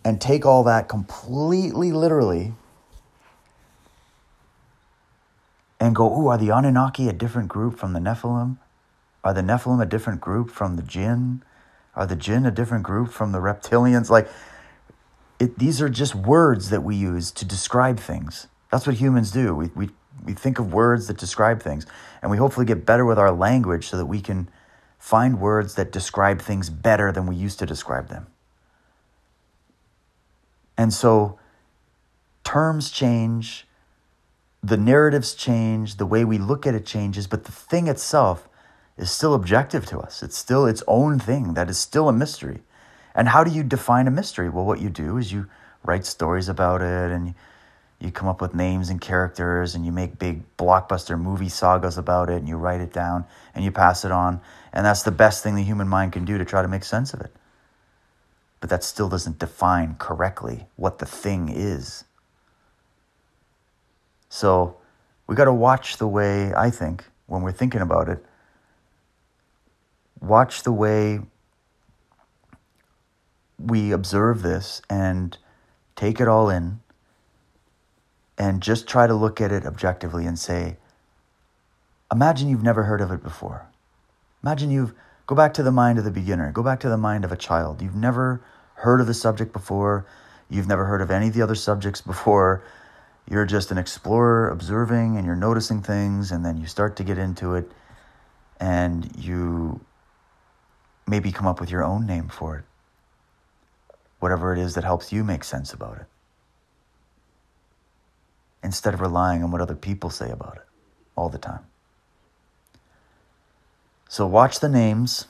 and 0.08 0.22
take 0.22 0.46
all 0.46 0.64
that 0.64 0.88
completely 0.88 1.92
literally 1.92 2.54
and 5.78 5.94
go, 5.94 6.10
ooh, 6.18 6.28
are 6.28 6.38
the 6.38 6.48
Anunnaki 6.48 7.10
a 7.10 7.12
different 7.12 7.48
group 7.50 7.78
from 7.78 7.92
the 7.92 8.00
Nephilim? 8.00 8.56
Are 9.22 9.34
the 9.34 9.42
Nephilim 9.42 9.82
a 9.82 9.86
different 9.86 10.22
group 10.22 10.50
from 10.50 10.76
the 10.76 10.82
Jinn? 10.82 11.42
Are 11.94 12.06
the 12.06 12.16
Jinn 12.16 12.46
a 12.46 12.50
different 12.50 12.84
group 12.84 13.10
from 13.10 13.32
the 13.32 13.38
reptilians? 13.38 14.08
Like, 14.08 14.30
it, 15.38 15.58
these 15.58 15.82
are 15.82 15.90
just 15.90 16.14
words 16.14 16.70
that 16.70 16.82
we 16.82 16.96
use 16.96 17.30
to 17.32 17.44
describe 17.44 18.00
things. 18.00 18.46
That's 18.72 18.86
what 18.86 18.96
humans 18.96 19.30
do. 19.30 19.54
We, 19.54 19.66
we, 19.74 19.90
we 20.24 20.32
think 20.32 20.58
of 20.58 20.72
words 20.72 21.06
that 21.08 21.18
describe 21.18 21.60
things, 21.60 21.84
and 22.22 22.30
we 22.30 22.38
hopefully 22.38 22.64
get 22.64 22.86
better 22.86 23.04
with 23.04 23.18
our 23.18 23.30
language 23.30 23.88
so 23.88 23.98
that 23.98 24.06
we 24.06 24.22
can 24.22 24.48
find 24.98 25.38
words 25.38 25.74
that 25.74 25.92
describe 25.92 26.40
things 26.40 26.70
better 26.70 27.12
than 27.12 27.26
we 27.26 27.36
used 27.36 27.58
to 27.58 27.66
describe 27.66 28.08
them. 28.08 28.28
And 30.78 30.94
so 30.94 31.38
terms 32.44 32.90
change, 32.90 33.66
the 34.62 34.76
narratives 34.76 35.34
change, 35.34 35.96
the 35.96 36.06
way 36.06 36.24
we 36.24 36.38
look 36.38 36.66
at 36.66 36.74
it 36.74 36.86
changes, 36.86 37.26
but 37.26 37.44
the 37.44 37.52
thing 37.52 37.88
itself 37.88 38.48
is 38.96 39.10
still 39.10 39.34
objective 39.34 39.84
to 39.86 39.98
us. 39.98 40.22
It's 40.22 40.36
still 40.36 40.66
its 40.66 40.82
own 40.86 41.18
thing 41.18 41.54
that 41.54 41.68
is 41.68 41.78
still 41.78 42.08
a 42.08 42.12
mystery. 42.12 42.62
And 43.14 43.28
how 43.28 43.42
do 43.42 43.50
you 43.50 43.64
define 43.64 44.06
a 44.06 44.12
mystery? 44.12 44.48
Well, 44.48 44.64
what 44.64 44.80
you 44.80 44.88
do 44.88 45.18
is 45.18 45.32
you 45.32 45.48
write 45.84 46.06
stories 46.06 46.48
about 46.48 46.80
it 46.80 47.10
and 47.10 47.34
you 48.00 48.12
come 48.12 48.28
up 48.28 48.40
with 48.40 48.54
names 48.54 48.88
and 48.88 49.00
characters 49.00 49.74
and 49.74 49.84
you 49.84 49.90
make 49.90 50.18
big 50.18 50.42
blockbuster 50.56 51.20
movie 51.20 51.48
sagas 51.48 51.98
about 51.98 52.30
it 52.30 52.36
and 52.36 52.48
you 52.48 52.56
write 52.56 52.80
it 52.80 52.92
down 52.92 53.24
and 53.54 53.64
you 53.64 53.72
pass 53.72 54.04
it 54.04 54.12
on. 54.12 54.40
And 54.72 54.86
that's 54.86 55.02
the 55.02 55.10
best 55.10 55.42
thing 55.42 55.56
the 55.56 55.64
human 55.64 55.88
mind 55.88 56.12
can 56.12 56.24
do 56.24 56.38
to 56.38 56.44
try 56.44 56.62
to 56.62 56.68
make 56.68 56.84
sense 56.84 57.12
of 57.12 57.20
it. 57.20 57.32
But 58.60 58.70
that 58.70 58.82
still 58.82 59.08
doesn't 59.08 59.38
define 59.38 59.94
correctly 59.98 60.66
what 60.76 60.98
the 60.98 61.06
thing 61.06 61.48
is. 61.48 62.04
So 64.28 64.76
we 65.26 65.36
got 65.36 65.44
to 65.44 65.52
watch 65.52 65.98
the 65.98 66.08
way, 66.08 66.52
I 66.54 66.70
think, 66.70 67.04
when 67.26 67.42
we're 67.42 67.52
thinking 67.52 67.80
about 67.80 68.08
it, 68.08 68.24
watch 70.20 70.62
the 70.62 70.72
way 70.72 71.20
we 73.58 73.92
observe 73.92 74.42
this 74.42 74.82
and 74.88 75.36
take 75.96 76.20
it 76.20 76.28
all 76.28 76.48
in 76.48 76.80
and 78.36 78.62
just 78.62 78.86
try 78.86 79.06
to 79.06 79.14
look 79.14 79.40
at 79.40 79.50
it 79.50 79.66
objectively 79.66 80.26
and 80.26 80.38
say, 80.38 80.76
imagine 82.12 82.48
you've 82.48 82.62
never 82.62 82.84
heard 82.84 83.00
of 83.00 83.10
it 83.10 83.22
before. 83.22 83.66
Imagine 84.42 84.70
you've, 84.70 84.94
go 85.28 85.34
back 85.34 85.54
to 85.54 85.62
the 85.62 85.70
mind 85.70 85.98
of 85.98 86.04
the 86.04 86.10
beginner, 86.10 86.50
go 86.50 86.62
back 86.62 86.80
to 86.80 86.88
the 86.88 86.96
mind 86.96 87.24
of 87.24 87.30
a 87.30 87.36
child. 87.36 87.82
You've 87.82 87.94
never 87.94 88.40
heard 88.74 89.00
of 89.00 89.06
the 89.06 89.14
subject 89.14 89.52
before, 89.52 90.06
you've 90.48 90.66
never 90.66 90.86
heard 90.86 91.02
of 91.02 91.10
any 91.10 91.28
of 91.28 91.34
the 91.34 91.42
other 91.42 91.54
subjects 91.54 92.00
before. 92.00 92.64
You're 93.30 93.44
just 93.44 93.70
an 93.70 93.76
explorer 93.76 94.48
observing 94.48 95.18
and 95.18 95.26
you're 95.26 95.36
noticing 95.36 95.82
things, 95.82 96.32
and 96.32 96.42
then 96.44 96.56
you 96.56 96.66
start 96.66 96.96
to 96.96 97.04
get 97.04 97.18
into 97.18 97.54
it 97.56 97.70
and 98.58 99.14
you 99.18 99.80
maybe 101.06 101.30
come 101.30 101.46
up 101.46 101.60
with 101.60 101.70
your 101.70 101.84
own 101.84 102.06
name 102.06 102.28
for 102.28 102.56
it. 102.56 102.64
Whatever 104.20 104.54
it 104.54 104.58
is 104.58 104.74
that 104.76 104.84
helps 104.84 105.12
you 105.12 105.24
make 105.24 105.44
sense 105.44 105.74
about 105.74 105.98
it 105.98 106.06
instead 108.62 108.94
of 108.94 109.02
relying 109.02 109.44
on 109.44 109.50
what 109.50 109.60
other 109.60 109.76
people 109.76 110.08
say 110.08 110.30
about 110.30 110.56
it 110.56 110.64
all 111.16 111.28
the 111.28 111.38
time. 111.38 111.66
So 114.10 114.26
watch 114.26 114.60
the 114.60 114.70
names. 114.70 115.26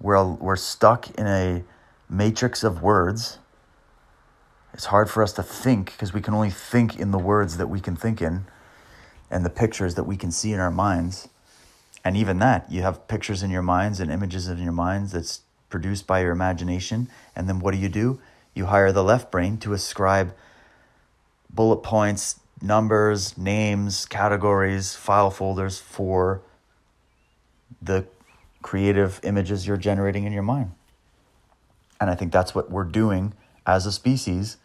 We're, 0.00 0.24
we're 0.24 0.56
stuck 0.56 1.08
in 1.16 1.28
a 1.28 1.62
matrix 2.10 2.64
of 2.64 2.82
words. 2.82 3.38
It's 4.74 4.86
hard 4.86 5.08
for 5.08 5.22
us 5.22 5.32
to 5.34 5.42
think 5.44 5.92
because 5.92 6.12
we 6.12 6.20
can 6.20 6.34
only 6.34 6.50
think 6.50 6.98
in 6.98 7.12
the 7.12 7.18
words 7.18 7.58
that 7.58 7.68
we 7.68 7.78
can 7.78 7.94
think 7.94 8.20
in 8.20 8.46
and 9.30 9.44
the 9.44 9.50
pictures 9.50 9.94
that 9.94 10.02
we 10.02 10.16
can 10.16 10.32
see 10.32 10.52
in 10.52 10.58
our 10.58 10.70
minds. 10.70 11.28
And 12.04 12.16
even 12.16 12.40
that, 12.40 12.70
you 12.72 12.82
have 12.82 13.06
pictures 13.06 13.44
in 13.44 13.50
your 13.50 13.62
minds 13.62 14.00
and 14.00 14.10
images 14.10 14.48
in 14.48 14.58
your 14.58 14.72
minds 14.72 15.12
that's 15.12 15.42
produced 15.70 16.04
by 16.04 16.22
your 16.22 16.32
imagination. 16.32 17.08
And 17.36 17.48
then 17.48 17.60
what 17.60 17.70
do 17.70 17.78
you 17.78 17.88
do? 17.88 18.20
You 18.52 18.66
hire 18.66 18.90
the 18.90 19.04
left 19.04 19.30
brain 19.30 19.58
to 19.58 19.74
ascribe 19.74 20.34
bullet 21.48 21.84
points, 21.84 22.40
numbers, 22.60 23.38
names, 23.38 24.06
categories, 24.06 24.96
file 24.96 25.30
folders 25.30 25.78
for 25.78 26.42
the 27.80 28.06
creative 28.62 29.20
images 29.22 29.66
you're 29.66 29.76
generating 29.76 30.24
in 30.24 30.32
your 30.32 30.42
mind. 30.42 30.72
And 32.00 32.10
I 32.10 32.14
think 32.14 32.32
that's 32.32 32.54
what 32.54 32.70
we're 32.70 32.84
doing 32.84 33.34
as 33.66 33.86
a 33.86 33.92
species 33.92 34.56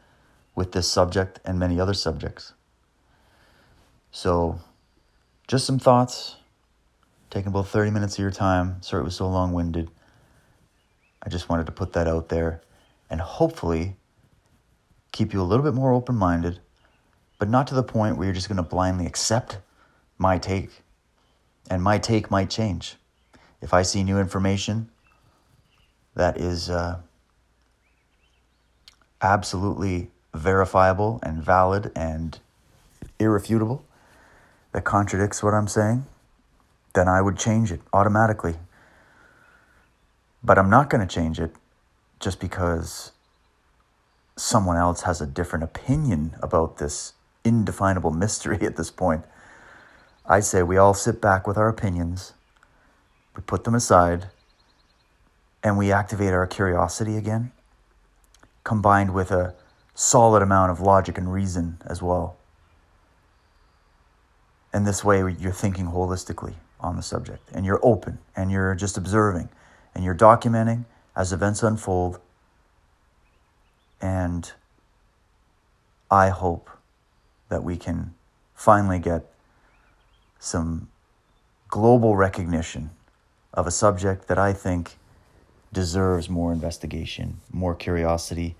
with 0.55 0.71
this 0.71 0.87
subject 0.87 1.39
and 1.45 1.59
many 1.59 1.79
other 1.79 1.93
subjects. 1.93 2.53
So, 4.11 4.59
just 5.47 5.65
some 5.65 5.77
thoughts, 5.77 6.37
taking 7.29 7.49
about 7.49 7.67
30 7.67 7.91
minutes 7.91 8.15
of 8.15 8.19
your 8.19 8.31
time. 8.31 8.81
Sorry 8.81 9.01
it 9.01 9.05
was 9.05 9.15
so 9.15 9.29
long 9.29 9.53
winded. 9.53 9.89
I 11.21 11.29
just 11.29 11.49
wanted 11.49 11.67
to 11.67 11.71
put 11.71 11.93
that 11.93 12.07
out 12.07 12.29
there 12.29 12.61
and 13.09 13.21
hopefully 13.21 13.95
keep 15.11 15.33
you 15.33 15.41
a 15.41 15.43
little 15.43 15.63
bit 15.63 15.73
more 15.73 15.93
open 15.93 16.15
minded 16.15 16.59
but 17.39 17.49
not 17.49 17.67
to 17.67 17.75
the 17.75 17.83
point 17.83 18.17
where 18.17 18.25
you're 18.25 18.33
just 18.33 18.49
going 18.49 18.57
to 18.57 18.63
blindly 18.63 19.05
accept 19.05 19.59
my 20.17 20.37
take. 20.37 20.83
And 21.69 21.83
my 21.83 21.97
take 21.97 22.31
might 22.31 22.49
change. 22.49 22.95
If 23.61 23.73
I 23.73 23.81
see 23.81 24.03
new 24.03 24.19
information 24.19 24.89
that 26.15 26.39
is 26.39 26.69
uh, 26.69 26.99
absolutely 29.21 30.11
verifiable 30.33 31.19
and 31.23 31.43
valid 31.43 31.91
and 31.95 32.39
irrefutable, 33.19 33.83
that 34.71 34.83
contradicts 34.83 35.41
what 35.41 35.53
I'm 35.53 35.67
saying, 35.67 36.05
then 36.93 37.07
I 37.07 37.21
would 37.21 37.37
change 37.37 37.71
it 37.71 37.81
automatically. 37.93 38.55
But 40.43 40.57
I'm 40.57 40.69
not 40.69 40.89
going 40.89 41.05
to 41.05 41.13
change 41.13 41.39
it 41.39 41.51
just 42.19 42.39
because 42.39 43.11
someone 44.35 44.77
else 44.77 45.01
has 45.01 45.19
a 45.19 45.25
different 45.25 45.63
opinion 45.63 46.35
about 46.41 46.77
this 46.77 47.13
indefinable 47.43 48.11
mystery 48.11 48.59
at 48.61 48.75
this 48.75 48.91
point. 48.91 49.25
I 50.27 50.41
say 50.41 50.61
we 50.61 50.75
all 50.75 50.93
sit 50.93 51.21
back 51.21 51.47
with 51.47 51.57
our 51.57 51.69
opinions, 51.69 52.33
we 53.35 53.41
put 53.43 53.63
them 53.63 53.73
aside, 53.73 54.27
and 55.63 55.77
we 55.77 55.91
activate 55.91 56.33
our 56.33 56.45
curiosity 56.45 57.15
again, 57.15 57.51
combined 58.65 59.13
with 59.13 59.31
a 59.31 59.55
solid 59.95 60.41
amount 60.41 60.71
of 60.71 60.81
logic 60.81 61.17
and 61.17 61.31
reason 61.31 61.77
as 61.85 62.01
well. 62.01 62.35
And 64.73 64.85
this 64.85 65.03
way, 65.03 65.19
you're 65.39 65.53
thinking 65.53 65.87
holistically 65.87 66.55
on 66.81 66.97
the 66.97 67.01
subject, 67.01 67.49
and 67.53 67.65
you're 67.65 67.79
open, 67.81 68.19
and 68.35 68.51
you're 68.51 68.75
just 68.75 68.97
observing, 68.97 69.47
and 69.95 70.03
you're 70.03 70.13
documenting 70.13 70.83
as 71.15 71.31
events 71.31 71.63
unfold. 71.63 72.19
And 74.01 74.51
I 76.11 76.29
hope 76.29 76.69
that 77.47 77.63
we 77.63 77.77
can 77.77 78.13
finally 78.53 78.99
get 78.99 79.25
some 80.39 80.89
global 81.67 82.15
recognition 82.15 82.89
of 83.53 83.67
a 83.67 83.71
subject 83.71 84.27
that 84.27 84.37
I 84.37 84.53
think 84.53 84.97
deserves 85.73 86.29
more 86.29 86.51
investigation, 86.53 87.41
more 87.51 87.75
curiosity, 87.75 88.55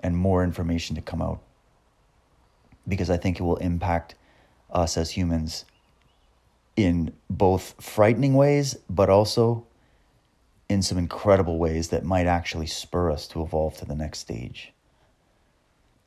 and 0.00 0.16
more 0.16 0.44
information 0.44 0.96
to 0.96 1.02
come 1.02 1.22
out. 1.22 1.40
Because 2.86 3.10
I 3.10 3.16
think 3.16 3.38
it 3.38 3.42
will 3.42 3.56
impact 3.56 4.14
us 4.70 4.96
as 4.96 5.10
humans 5.10 5.64
in 6.76 7.12
both 7.28 7.74
frightening 7.80 8.34
ways, 8.34 8.76
but 8.88 9.10
also 9.10 9.66
in 10.68 10.82
some 10.82 10.98
incredible 10.98 11.58
ways 11.58 11.88
that 11.88 12.04
might 12.04 12.26
actually 12.26 12.66
spur 12.66 13.10
us 13.10 13.26
to 13.28 13.42
evolve 13.42 13.76
to 13.78 13.84
the 13.84 13.94
next 13.94 14.18
stage. 14.18 14.72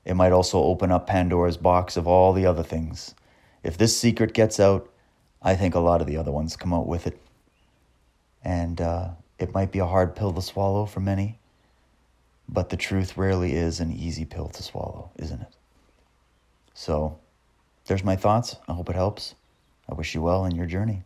It 0.05 0.15
might 0.15 0.31
also 0.31 0.61
open 0.63 0.91
up 0.91 1.07
Pandora's 1.07 1.57
box 1.57 1.97
of 1.97 2.07
all 2.07 2.33
the 2.33 2.45
other 2.45 2.63
things. 2.63 3.15
If 3.63 3.77
this 3.77 3.97
secret 3.97 4.33
gets 4.33 4.59
out, 4.59 4.89
I 5.41 5.55
think 5.55 5.75
a 5.75 5.79
lot 5.79 6.01
of 6.01 6.07
the 6.07 6.17
other 6.17 6.31
ones 6.31 6.55
come 6.55 6.73
out 6.73 6.87
with 6.87 7.07
it. 7.07 7.19
And 8.43 8.81
uh, 8.81 9.09
it 9.39 9.53
might 9.53 9.71
be 9.71 9.79
a 9.79 9.85
hard 9.85 10.15
pill 10.15 10.33
to 10.33 10.41
swallow 10.41 10.85
for 10.85 10.99
many, 10.99 11.39
but 12.49 12.69
the 12.69 12.77
truth 12.77 13.17
rarely 13.17 13.53
is 13.53 13.79
an 13.79 13.91
easy 13.91 14.25
pill 14.25 14.49
to 14.49 14.63
swallow, 14.63 15.11
isn't 15.17 15.41
it? 15.41 15.55
So, 16.73 17.19
there's 17.85 18.03
my 18.03 18.15
thoughts. 18.15 18.55
I 18.67 18.73
hope 18.73 18.89
it 18.89 18.95
helps. 18.95 19.35
I 19.89 19.93
wish 19.93 20.15
you 20.15 20.21
well 20.21 20.45
in 20.45 20.55
your 20.55 20.65
journey. 20.65 21.03